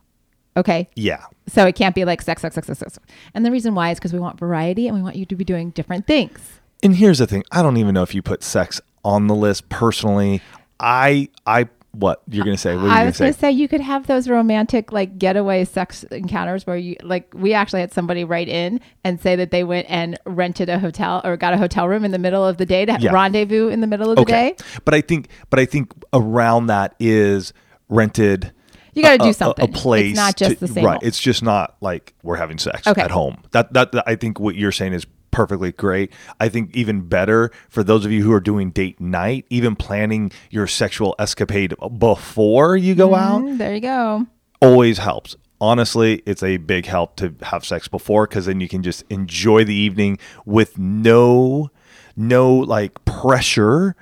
Okay? 0.57 0.88
Yeah, 0.94 1.24
So 1.48 1.66
it 1.66 1.74
can't 1.74 1.94
be 1.94 2.05
like 2.05 2.22
sex, 2.22 2.40
sex, 2.42 2.55
sex, 2.55 2.68
sex, 2.68 2.79
sex. 2.79 2.98
And 3.35 3.44
the 3.44 3.50
reason 3.50 3.74
why 3.74 3.90
is 3.90 3.98
because 3.98 4.12
we 4.12 4.20
want 4.20 4.38
variety 4.38 4.87
and 4.87 4.96
we 4.96 5.02
want 5.02 5.16
you 5.16 5.26
to 5.26 5.35
be 5.35 5.44
doing 5.44 5.70
different 5.70 6.07
things. 6.07 6.61
and 6.85 6.94
here's 6.94 7.18
the 7.18 7.26
thing: 7.26 7.42
I 7.50 7.62
don't 7.62 7.79
even 7.79 7.94
know 7.94 8.02
if 8.05 8.14
you 8.14 8.22
put 8.22 8.44
sex 8.44 8.81
on 9.05 9.26
the 9.26 9.35
list 9.35 9.68
personally. 9.70 10.40
I 10.79 11.31
I 11.46 11.68
what 11.99 12.23
you're 12.29 12.45
gonna 12.45 12.57
say? 12.57 12.77
What 12.77 12.87
I 12.87 12.89
gonna 12.97 13.05
was 13.07 13.17
say? 13.17 13.25
going 13.25 13.33
to 13.35 13.39
say 13.41 13.51
you 13.53 13.69
could 13.69 13.81
have 13.81 14.07
those 14.07 14.29
romantic 14.29 14.93
like 14.93 15.19
getaway 15.19 15.65
sex 15.65 16.03
encounters 16.05 16.67
where 16.67 16.77
you 16.77 16.97
like 17.03 17.33
we 17.35 17.55
actually 17.55 17.81
had 17.81 17.93
somebody 17.93 18.23
write 18.25 18.49
in 18.49 18.81
and 19.05 19.21
say 19.21 19.35
that 19.37 19.51
they 19.51 19.65
went 19.65 19.87
and 19.89 20.19
rented 20.27 20.69
a 20.69 20.79
hotel 20.79 21.21
or 21.25 21.37
got 21.37 21.55
a 21.55 21.57
hotel 21.59 21.89
room 21.89 22.05
in 22.05 22.11
the 22.11 22.19
middle 22.19 22.45
of 22.47 22.59
the 22.59 22.67
day 22.67 22.85
to 22.85 22.97
Yeah. 23.01 23.13
rendezvous 23.13 23.69
in 23.69 23.81
the 23.81 23.87
middle 23.87 24.11
of 24.11 24.17
the 24.17 24.25
day. 24.25 24.57
But 24.85 24.95
I 24.95 25.01
think, 25.01 25.29
but 25.51 25.59
I 25.59 25.65
think 25.65 25.93
around 26.13 26.67
that 26.67 26.95
is 27.01 27.53
rented. 27.89 28.53
You 28.95 29.03
gotta 29.03 29.23
a- 29.23 29.27
do 29.27 29.33
something. 29.33 29.65
A, 29.65 29.69
It's 29.69 29.81
place, 29.81 30.17
not 30.17 30.37
just 30.37 30.55
to- 30.55 30.61
the 30.61 30.69
same 30.69 30.85
Right. 30.85 30.95
old. 30.95 31.05
It's 31.05 31.19
just 31.21 31.43
not 31.43 31.77
like 31.81 32.15
we're 32.23 32.37
having 32.37 32.59
sex 32.59 32.87
Okay. 32.87 33.03
at 33.03 33.11
home. 33.11 33.39
That, 33.53 33.73
that 33.75 33.93
that 33.93 34.05
I 34.07 34.17
think 34.17 34.41
what 34.41 34.55
you're 34.57 34.73
saying 34.73 34.95
is 34.95 35.07
perfectly 35.37 35.70
great. 35.70 36.11
I 36.40 36.49
think 36.49 36.75
even 36.75 37.03
better 37.03 37.51
for 37.68 37.83
those 37.85 38.07
of 38.07 38.11
you 38.11 38.22
who 38.25 38.33
are 38.33 38.40
doing 38.40 38.70
date 38.70 38.99
night, 39.01 39.44
even 39.51 39.77
planning 39.77 40.33
your 40.51 40.66
sexual 40.66 41.14
escapade 41.18 41.75
before 41.99 42.75
you 42.75 42.94
go 42.94 43.14
out 43.14 43.42
Mm, 43.42 43.59
there 43.59 43.75
you 43.75 43.81
go. 43.83 44.27
always 44.62 44.96
helps. 44.96 45.37
Honestly, 45.61 46.22
it's 46.25 46.42
a 46.42 46.57
big 46.57 46.87
help 46.87 47.16
to 47.16 47.35
have 47.42 47.66
sex 47.66 47.87
before 47.87 48.27
because 48.27 48.46
then 48.46 48.61
you 48.62 48.68
can 48.68 48.83
just 48.83 49.05
enjoy 49.11 49.62
the 49.64 49.75
evening 49.75 50.18
with 50.46 50.79
no, 50.79 51.70
no 52.16 52.55
like 52.55 53.05
pressure 53.05 53.94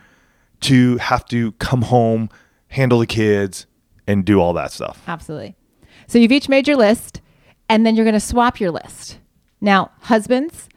to 0.60 0.96
have 0.98 1.24
to 1.26 1.50
come 1.52 1.82
home, 1.82 2.28
handle 2.68 3.00
the 3.00 3.06
kids, 3.08 3.66
and 4.06 4.24
do 4.24 4.40
all 4.40 4.52
that 4.52 4.70
stuff. 4.70 5.02
Absolutely. 5.08 5.56
So 6.06 6.18
you've 6.18 6.32
each 6.32 6.48
made 6.48 6.68
your 6.68 6.76
list, 6.76 7.20
and 7.68 7.84
then 7.84 7.96
you're 7.96 8.04
going 8.04 8.14
to 8.14 8.20
swap 8.20 8.60
your 8.60 8.70
list. 8.70 9.18
Now, 9.60 9.90
husbands, 10.02 10.68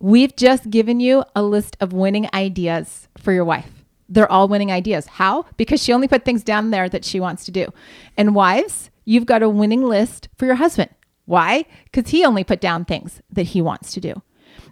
we've 0.00 0.34
just 0.34 0.70
given 0.70 0.98
you 0.98 1.24
a 1.36 1.42
list 1.42 1.76
of 1.80 1.92
winning 1.92 2.28
ideas 2.34 3.08
for 3.16 3.32
your 3.32 3.44
wife. 3.44 3.84
They're 4.08 4.30
all 4.30 4.48
winning 4.48 4.72
ideas. 4.72 5.06
How? 5.06 5.46
Because 5.56 5.82
she 5.82 5.92
only 5.92 6.08
put 6.08 6.24
things 6.24 6.42
down 6.42 6.70
there 6.70 6.88
that 6.88 7.04
she 7.04 7.20
wants 7.20 7.44
to 7.44 7.52
do. 7.52 7.68
And 8.16 8.34
wives, 8.34 8.90
you've 9.04 9.26
got 9.26 9.42
a 9.42 9.48
winning 9.48 9.84
list 9.84 10.28
for 10.36 10.46
your 10.46 10.56
husband. 10.56 10.90
Why? 11.26 11.64
Because 11.84 12.10
he 12.10 12.24
only 12.24 12.42
put 12.42 12.60
down 12.60 12.84
things 12.84 13.22
that 13.30 13.48
he 13.48 13.62
wants 13.62 13.92
to 13.92 14.00
do. 14.00 14.20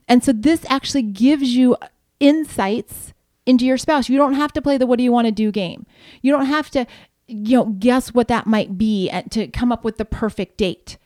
And 0.09 0.25
so 0.25 0.33
this 0.33 0.65
actually 0.69 1.03
gives 1.03 1.55
you 1.55 1.77
insights 2.19 3.13
into 3.47 3.65
your 3.65 3.79
spouse. 3.79 4.09
You 4.09 4.19
don't 4.19 4.35
have 4.35 4.53
to 4.55 4.63
play 4.63 4.77
the 4.77 4.87
what 4.87 4.97
do 4.97 5.05
you 5.05 5.13
want 5.13 5.27
to 5.27 5.33
do 5.33 5.53
game. 5.53 5.87
You 6.21 6.33
don't 6.33 6.47
have 6.47 6.71
to 6.71 6.87
you 7.29 7.59
know 7.59 7.67
guess 7.67 8.13
what 8.15 8.29
that 8.29 8.47
might 8.47 8.77
be 8.77 9.11
to 9.31 9.47
come 9.49 9.71
up 9.71 9.85
with 9.85 9.99
the 9.99 10.05
perfect 10.05 10.57
date. 10.57 10.97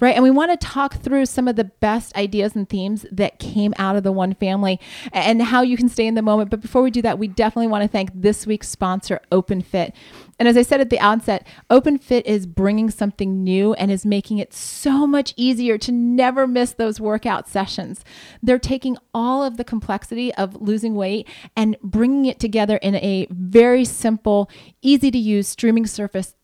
Right? 0.00 0.14
And 0.14 0.22
we 0.22 0.30
want 0.30 0.50
to 0.50 0.66
talk 0.66 0.96
through 0.96 1.26
some 1.26 1.48
of 1.48 1.56
the 1.56 1.64
best 1.64 2.16
ideas 2.16 2.56
and 2.56 2.68
themes 2.68 3.06
that 3.12 3.38
came 3.38 3.74
out 3.78 3.96
of 3.96 4.02
the 4.02 4.12
one 4.12 4.34
family 4.34 4.80
and 5.12 5.40
how 5.42 5.62
you 5.62 5.76
can 5.76 5.88
stay 5.88 6.06
in 6.06 6.14
the 6.14 6.22
moment. 6.22 6.50
But 6.50 6.60
before 6.60 6.82
we 6.82 6.90
do 6.90 7.02
that, 7.02 7.18
we 7.18 7.28
definitely 7.28 7.68
want 7.68 7.82
to 7.82 7.88
thank 7.88 8.10
this 8.12 8.46
week's 8.46 8.68
sponsor, 8.68 9.20
OpenFit. 9.30 9.92
And 10.38 10.48
as 10.48 10.56
I 10.56 10.62
said 10.62 10.80
at 10.80 10.90
the 10.90 10.98
outset, 10.98 11.46
OpenFit 11.70 12.22
is 12.24 12.46
bringing 12.46 12.90
something 12.90 13.44
new 13.44 13.74
and 13.74 13.90
is 13.90 14.04
making 14.04 14.38
it 14.38 14.52
so 14.52 15.06
much 15.06 15.32
easier 15.36 15.78
to 15.78 15.92
never 15.92 16.46
miss 16.46 16.72
those 16.72 17.00
workout 17.00 17.48
sessions. 17.48 18.04
They're 18.42 18.58
taking 18.58 18.96
all 19.12 19.44
of 19.44 19.56
the 19.56 19.64
complexity 19.64 20.34
of 20.34 20.60
losing 20.60 20.94
weight 20.94 21.28
and 21.56 21.76
bringing 21.82 22.26
it 22.26 22.40
together 22.40 22.76
in 22.78 22.96
a 22.96 23.26
very 23.30 23.84
simple, 23.84 24.50
easy 24.82 25.10
to 25.10 25.18
use 25.18 25.46
streaming 25.46 25.86
surface 25.86 26.34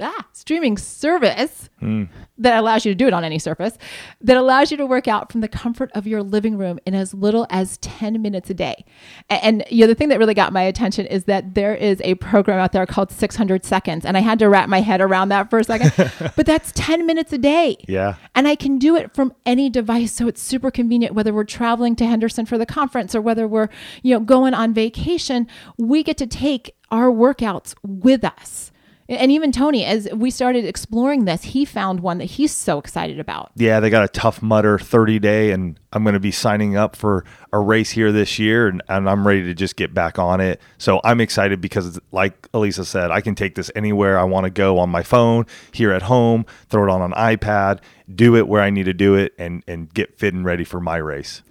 ah, 0.00 0.26
streaming 0.32 0.76
service 0.76 1.68
that 2.38 2.58
allows 2.58 2.84
you 2.84 2.90
to 2.92 2.94
do 2.96 3.06
it 3.06 3.12
on 3.12 3.22
any 3.24 3.38
surface 3.38 3.78
that 4.20 4.36
allows 4.36 4.70
you 4.70 4.76
to 4.76 4.84
work 4.86 5.06
out 5.08 5.30
from 5.30 5.40
the 5.40 5.48
comfort 5.48 5.90
of 5.94 6.06
your 6.06 6.22
living 6.22 6.58
room 6.58 6.78
in 6.84 6.94
as 6.94 7.14
little 7.14 7.46
as 7.50 7.76
10 7.78 8.20
minutes 8.20 8.50
a 8.50 8.54
day. 8.54 8.84
A- 9.30 9.44
And, 9.44 9.64
you 9.70 9.82
know, 9.82 9.86
the 9.86 9.94
thing 9.94 10.08
that 10.08 10.18
really 10.18 10.34
got 10.34 10.52
my 10.52 10.62
attention 10.62 11.06
is 11.06 11.24
that 11.24 11.54
there 11.54 11.74
is 11.74 12.00
a 12.02 12.14
program 12.16 12.58
out 12.58 12.72
there 12.72 12.84
called 12.86 13.10
600 13.10 13.64
seconds. 13.64 14.04
And 14.04 14.16
I 14.16 14.20
had 14.20 14.38
to 14.40 14.48
wrap 14.48 14.68
my 14.68 14.80
head 14.80 15.00
around 15.00 15.28
that 15.30 15.48
for 15.50 15.58
a 15.60 15.64
second, 15.64 15.92
but 16.36 16.44
that's 16.46 16.72
10 16.74 17.06
minutes 17.06 17.32
a 17.32 17.38
day. 17.38 17.76
Yeah. 17.86 18.14
And 18.34 18.48
I 18.48 18.54
can 18.56 18.78
do 18.78 18.96
it 18.96 19.14
from 19.14 19.32
any 19.44 19.70
device. 19.70 20.12
So 20.12 20.26
it's 20.28 20.42
super 20.42 20.70
convenient, 20.70 21.14
whether 21.14 21.32
we're 21.32 21.44
traveling 21.44 21.94
to 21.96 22.06
Henderson 22.06 22.46
for 22.46 22.58
the 22.58 22.66
conference 22.66 23.14
or 23.14 23.20
whether 23.20 23.46
we're, 23.46 23.68
you 24.02 24.14
know, 24.14 24.20
going 24.20 24.54
on 24.54 24.74
vacation, 24.74 25.46
we 25.78 26.02
get 26.02 26.16
to 26.18 26.26
take 26.26 26.74
our 26.90 27.10
workouts 27.10 27.74
with 27.82 28.24
us. 28.24 28.72
And 29.08 29.30
even 29.30 29.52
Tony, 29.52 29.84
as 29.84 30.08
we 30.12 30.30
started 30.30 30.64
exploring 30.64 31.26
this, 31.26 31.44
he 31.44 31.64
found 31.64 32.00
one 32.00 32.18
that 32.18 32.24
he's 32.24 32.50
so 32.50 32.78
excited 32.78 33.20
about. 33.20 33.52
Yeah, 33.54 33.78
they 33.78 33.88
got 33.88 34.04
a 34.04 34.08
Tough 34.08 34.42
Mudder 34.42 34.78
30 34.78 35.20
day, 35.20 35.52
and 35.52 35.78
I'm 35.92 36.02
going 36.02 36.14
to 36.14 36.20
be 36.20 36.32
signing 36.32 36.76
up 36.76 36.96
for 36.96 37.24
a 37.52 37.60
race 37.60 37.90
here 37.90 38.10
this 38.10 38.38
year, 38.38 38.66
and, 38.66 38.82
and 38.88 39.08
I'm 39.08 39.26
ready 39.26 39.44
to 39.44 39.54
just 39.54 39.76
get 39.76 39.94
back 39.94 40.18
on 40.18 40.40
it. 40.40 40.60
So 40.78 41.00
I'm 41.04 41.20
excited 41.20 41.60
because, 41.60 42.00
like 42.10 42.50
Alisa 42.50 42.84
said, 42.84 43.12
I 43.12 43.20
can 43.20 43.36
take 43.36 43.54
this 43.54 43.70
anywhere 43.76 44.18
I 44.18 44.24
want 44.24 44.44
to 44.44 44.50
go 44.50 44.78
on 44.78 44.90
my 44.90 45.04
phone, 45.04 45.46
here 45.72 45.92
at 45.92 46.02
home, 46.02 46.44
throw 46.68 46.84
it 46.84 46.90
on 46.90 47.02
an 47.02 47.12
iPad, 47.12 47.80
do 48.12 48.34
it 48.34 48.48
where 48.48 48.62
I 48.62 48.70
need 48.70 48.84
to 48.84 48.94
do 48.94 49.14
it, 49.14 49.34
and, 49.38 49.62
and 49.68 49.92
get 49.94 50.18
fit 50.18 50.34
and 50.34 50.44
ready 50.44 50.64
for 50.64 50.80
my 50.80 50.96
race. 50.96 51.42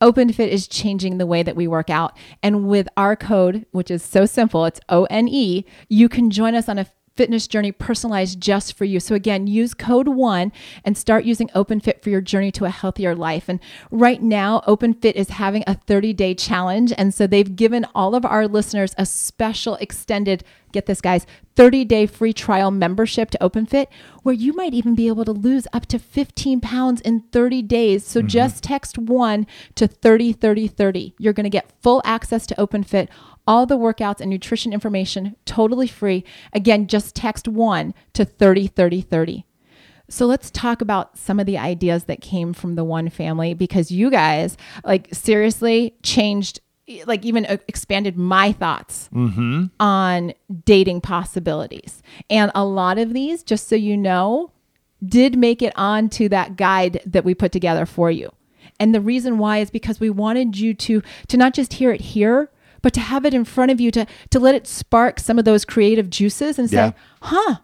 Open 0.00 0.32
Fit 0.32 0.52
is 0.52 0.66
changing 0.66 1.18
the 1.18 1.26
way 1.26 1.42
that 1.42 1.56
we 1.56 1.66
work 1.66 1.88
out. 1.88 2.16
And 2.42 2.68
with 2.68 2.88
our 2.96 3.14
code, 3.16 3.64
which 3.70 3.90
is 3.90 4.02
so 4.02 4.26
simple, 4.26 4.64
it's 4.66 4.80
O 4.88 5.04
N 5.04 5.28
E, 5.28 5.64
you 5.88 6.08
can 6.08 6.30
join 6.30 6.54
us 6.54 6.68
on 6.68 6.78
a 6.78 6.86
fitness 7.16 7.46
journey 7.46 7.72
personalized 7.72 8.40
just 8.40 8.76
for 8.76 8.84
you. 8.84 9.00
So 9.00 9.14
again, 9.14 9.46
use 9.46 9.74
code 9.74 10.08
1 10.08 10.52
and 10.84 10.98
start 10.98 11.24
using 11.24 11.48
OpenFit 11.48 12.02
for 12.02 12.10
your 12.10 12.20
journey 12.20 12.50
to 12.52 12.64
a 12.64 12.70
healthier 12.70 13.14
life. 13.14 13.48
And 13.48 13.60
right 13.90 14.22
now, 14.22 14.62
OpenFit 14.66 15.12
is 15.12 15.30
having 15.30 15.62
a 15.66 15.74
30-day 15.74 16.34
challenge 16.34 16.92
and 16.96 17.14
so 17.14 17.26
they've 17.26 17.54
given 17.54 17.86
all 17.94 18.14
of 18.14 18.24
our 18.24 18.48
listeners 18.48 18.94
a 18.98 19.06
special 19.06 19.76
extended 19.76 20.44
get 20.74 20.86
this 20.86 21.00
guys 21.00 21.24
30-day 21.56 22.04
free 22.06 22.32
trial 22.32 22.70
membership 22.72 23.30
to 23.30 23.38
OpenFit 23.38 23.86
where 24.24 24.34
you 24.34 24.52
might 24.52 24.74
even 24.74 24.94
be 24.94 25.06
able 25.06 25.24
to 25.24 25.32
lose 25.32 25.66
up 25.72 25.86
to 25.86 25.98
15 25.98 26.60
pounds 26.60 27.00
in 27.00 27.20
30 27.32 27.62
days. 27.62 28.04
So 28.04 28.20
mm-hmm. 28.20 28.28
just 28.28 28.64
text 28.64 28.98
1 28.98 29.46
to 29.76 29.86
30 29.86 30.32
30 30.32 30.66
30. 30.66 31.14
You're 31.18 31.32
going 31.32 31.44
to 31.44 31.50
get 31.50 31.72
full 31.80 32.02
access 32.04 32.46
to 32.48 32.54
OpenFit 32.56 33.08
all 33.46 33.66
the 33.66 33.78
workouts 33.78 34.20
and 34.20 34.30
nutrition 34.30 34.72
information 34.72 35.36
totally 35.44 35.86
free. 35.86 36.24
Again, 36.52 36.86
just 36.86 37.14
text 37.14 37.48
1 37.48 37.94
to 38.14 38.24
30 38.24 38.66
30 38.68 39.00
30. 39.00 39.46
So 40.08 40.26
let's 40.26 40.50
talk 40.50 40.82
about 40.82 41.16
some 41.18 41.40
of 41.40 41.46
the 41.46 41.58
ideas 41.58 42.04
that 42.04 42.20
came 42.20 42.52
from 42.52 42.74
the 42.74 42.84
one 42.84 43.08
family 43.08 43.54
because 43.54 43.90
you 43.90 44.10
guys 44.10 44.56
like 44.84 45.08
seriously 45.12 45.94
changed 46.02 46.60
like 47.06 47.24
even 47.24 47.46
uh, 47.46 47.56
expanded 47.66 48.16
my 48.18 48.52
thoughts 48.52 49.08
on 49.80 50.34
dating 50.64 51.00
possibilities. 51.00 52.02
And 52.28 52.52
a 52.54 52.64
lot 52.64 52.98
of 52.98 53.14
these, 53.14 53.42
just 53.42 53.68
so 53.68 53.74
you 53.74 53.96
know, 53.96 54.52
did 55.02 55.38
make 55.38 55.62
it 55.62 55.72
onto 55.76 56.28
that 56.28 56.56
guide 56.56 57.00
that 57.06 57.24
we 57.24 57.34
put 57.34 57.52
together 57.52 57.86
for 57.86 58.10
you. 58.10 58.30
And 58.78 58.94
the 58.94 59.00
reason 59.00 59.38
why 59.38 59.58
is 59.58 59.70
because 59.70 59.98
we 59.98 60.10
wanted 60.10 60.58
you 60.58 60.74
to 60.74 61.02
to 61.28 61.36
not 61.36 61.54
just 61.54 61.74
hear 61.74 61.90
it 61.90 62.00
here, 62.02 62.50
but 62.84 62.92
to 62.92 63.00
have 63.00 63.24
it 63.24 63.34
in 63.34 63.44
front 63.44 63.72
of 63.72 63.80
you 63.80 63.90
to 63.90 64.06
to 64.30 64.38
let 64.38 64.54
it 64.54 64.66
spark 64.68 65.18
some 65.18 65.38
of 65.38 65.44
those 65.44 65.64
creative 65.64 66.08
juices 66.10 66.58
and 66.58 66.68
say, 66.70 66.76
Yeah. 66.76 66.92
"Huh, 67.22 67.56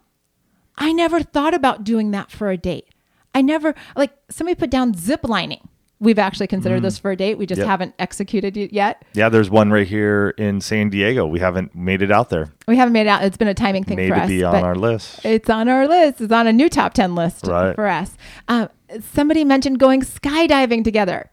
I 0.77 0.93
never 0.93 1.21
thought 1.23 1.55
about 1.55 1.85
doing 1.85 2.11
that 2.13 2.31
for 2.31 2.51
a 2.51 2.57
date. 2.57 2.87
I 3.35 3.43
never 3.43 3.75
like 3.95 4.13
somebody 4.31 4.55
put 4.57 4.71
down 4.71 4.95
zip 4.95 5.21
lining. 5.29 5.61
We've 6.03 6.19
actually 6.19 6.47
considered 6.47 6.81
this 6.83 6.97
for 6.99 7.11
a 7.11 7.17
date. 7.17 7.37
We 7.37 7.45
just 7.45 7.59
Yep. 7.59 7.69
haven't 7.69 7.95
executed 7.99 8.57
it 8.57 8.73
yet. 8.73 9.05
Yeah, 9.13 9.29
there's 9.29 9.51
one 9.51 9.71
right 9.71 9.87
here 9.87 10.33
in 10.39 10.63
San 10.63 10.89
Diego. 10.89 11.27
We 11.27 11.39
haven't 11.41 11.75
made 11.75 12.01
it 12.01 12.11
out 12.11 12.31
there. 12.31 12.49
We 12.67 12.77
haven't 12.77 12.95
made 12.95 13.03
it 13.03 13.09
out. 13.11 13.23
It's 13.23 13.37
been 13.37 13.49
a 13.49 13.53
timing 13.55 13.85
thing 13.85 13.97
Made 13.97 14.09
for 14.09 14.15
to 14.15 14.23
us. 14.23 14.29
be 14.29 14.43
on 14.43 14.65
our 14.65 14.75
list. 14.75 15.23
It's 15.27 15.51
on 15.51 15.69
our 15.69 15.87
list. 15.87 16.23
It's 16.23 16.33
on 16.33 16.47
a 16.47 16.53
new 16.55 16.71
top 16.71 16.95
10 16.95 17.15
list 17.15 17.47
Right. 17.47 17.75
for 17.75 17.87
us. 17.87 18.17
Uh, 18.49 18.69
somebody 19.13 19.45
mentioned 19.45 19.79
going 19.79 20.01
skydiving 20.01 20.83
together. 20.85 21.29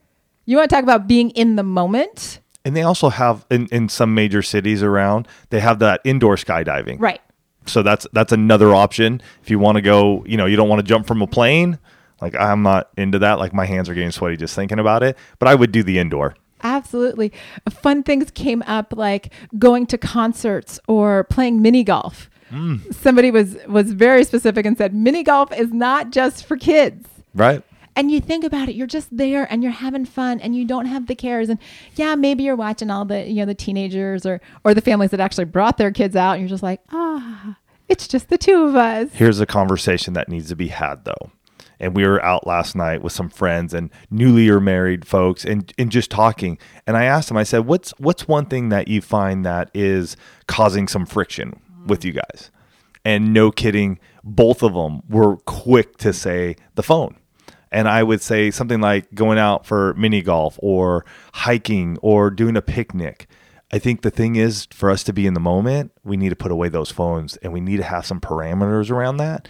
You 0.46 0.58
want 0.58 0.70
to 0.70 0.76
talk 0.76 0.84
about 0.84 1.08
being 1.08 1.30
in 1.30 1.56
the 1.56 1.64
moment? 1.64 2.42
And 2.68 2.76
they 2.76 2.82
also 2.82 3.08
have 3.08 3.46
in, 3.50 3.68
in 3.68 3.88
some 3.88 4.14
major 4.14 4.42
cities 4.42 4.84
around, 4.84 5.26
they 5.52 5.62
have 5.62 5.80
that 5.80 6.02
indoor 6.04 6.36
skydiving. 6.36 7.00
Right. 7.00 7.22
So 7.66 7.82
that's 7.82 8.06
that's 8.12 8.34
another 8.34 8.76
option. 8.76 9.22
If 9.42 9.50
you 9.50 9.58
want 9.58 9.78
to 9.78 9.82
go, 9.82 10.26
you 10.28 10.36
know, 10.36 10.48
you 10.48 10.58
don't 10.58 10.68
want 10.68 10.80
to 10.80 10.86
jump 10.86 11.08
from 11.08 11.22
a 11.22 11.28
plane. 11.28 11.80
Like 12.20 12.36
I'm 12.36 12.64
not 12.64 12.90
into 12.98 13.20
that. 13.20 13.40
Like 13.40 13.54
my 13.54 13.66
hands 13.66 13.88
are 13.88 13.94
getting 13.94 14.12
sweaty 14.12 14.36
just 14.36 14.54
thinking 14.54 14.80
about 14.80 15.02
it. 15.02 15.18
But 15.40 15.48
I 15.48 15.56
would 15.56 15.72
do 15.72 15.82
the 15.82 15.98
indoor. 15.98 16.36
Absolutely. 16.62 17.32
Fun 17.70 18.04
things 18.04 18.32
came 18.32 18.62
up 18.64 18.94
like 18.98 19.32
going 19.58 19.86
to 19.88 19.98
concerts 19.98 20.78
or 20.90 21.24
playing 21.24 21.62
mini 21.62 21.86
golf. 21.86 22.30
Mm. 22.52 22.94
Somebody 22.94 23.32
was 23.32 23.56
was 23.70 23.94
very 23.94 24.26
specific 24.26 24.66
and 24.66 24.78
said 24.78 24.94
mini 24.94 25.24
golf 25.24 25.54
is 25.54 25.72
not 25.72 26.12
just 26.12 26.44
for 26.44 26.58
kids. 26.58 27.08
Right? 27.34 27.64
And 27.98 28.12
you 28.12 28.22
think 28.22 28.44
about 28.44 28.70
it, 28.70 28.76
you're 28.76 28.86
just 28.86 29.16
there 29.16 29.52
and 29.52 29.64
you're 29.64 29.72
having 29.72 30.06
fun 30.06 30.40
and 30.40 30.56
you 30.56 30.66
don't 30.66 30.86
have 30.86 31.08
the 31.08 31.16
cares. 31.16 31.50
And 31.50 31.58
yeah, 31.96 32.14
maybe 32.14 32.44
you're 32.44 32.56
watching 32.56 32.92
all 32.92 33.06
the, 33.06 33.28
you 33.28 33.38
know, 33.38 33.46
the 33.46 33.56
teenagers 33.56 34.24
or 34.24 34.40
or 34.64 34.76
the 34.76 34.82
families 34.82 35.10
that 35.12 35.20
actually 35.20 35.46
brought 35.46 35.78
their 35.78 35.92
kids 35.92 36.16
out 36.16 36.34
and 36.34 36.42
you're 36.42 36.50
just 36.50 36.62
like, 36.62 36.80
ah, 36.92 37.58
it's 37.90 38.08
just 38.08 38.30
the 38.30 38.38
two 38.38 38.68
of 38.68 38.76
us. 38.76 39.10
Here's 39.14 39.40
a 39.40 39.48
conversation 39.48 40.14
that 40.14 40.30
needs 40.30 40.48
to 40.50 40.56
be 40.56 40.68
had 40.68 41.06
though. 41.06 41.32
And 41.80 41.96
we 41.96 42.06
were 42.06 42.24
out 42.24 42.46
last 42.46 42.76
night 42.76 43.02
with 43.02 43.14
some 43.14 43.30
friends 43.30 43.74
and 43.74 43.90
newly 44.12 44.48
married 44.60 45.06
folks 45.06 45.44
and, 45.44 45.74
and 45.80 45.92
just 45.92 46.12
talking. 46.12 46.60
And 46.86 46.96
I 46.96 47.06
asked 47.06 47.30
them, 47.30 47.38
I 47.38 47.44
said, 47.44 47.66
What's 47.66 47.92
what's 47.98 48.28
one 48.28 48.46
thing 48.46 48.70
that 48.70 48.88
you 48.88 49.02
find 49.02 49.44
that 49.44 49.72
is 49.74 50.16
causing 50.48 50.88
some 50.88 51.08
friction 51.08 51.60
with 51.88 52.06
you 52.06 52.14
guys. 52.14 52.52
And 53.04 53.34
no 53.34 53.52
kidding, 53.52 54.00
both 54.24 54.62
of 54.62 54.74
them 54.74 55.02
were 55.10 55.38
quick 55.38 55.98
to 55.98 56.14
say 56.14 56.58
the 56.76 56.84
phone. 56.84 57.16
And 57.72 57.88
I 57.88 58.04
would 58.04 58.22
say 58.22 58.52
something 58.52 58.82
like 58.82 59.14
going 59.14 59.38
out 59.38 59.66
for 59.66 59.94
mini 59.96 60.22
golf 60.22 60.58
or 60.62 61.06
hiking 61.34 61.98
or 62.02 62.30
doing 62.30 62.56
a 62.56 62.62
picnic. 62.62 63.28
I 63.72 63.80
think 63.80 64.02
the 64.02 64.12
thing 64.12 64.38
is 64.38 64.68
for 64.72 64.90
us 64.90 65.04
to 65.04 65.14
be 65.14 65.28
in 65.28 65.34
the 65.34 65.42
moment, 65.42 65.92
we 66.06 66.16
need 66.16 66.30
to 66.30 66.36
put 66.38 66.52
away 66.52 66.70
those 66.70 66.90
phones 66.90 67.36
and 67.38 67.52
we 67.52 67.60
need 67.60 67.78
to 67.78 67.84
have 67.84 68.06
some 68.06 68.22
parameters 68.22 68.90
around 68.90 69.18
that. 69.18 69.50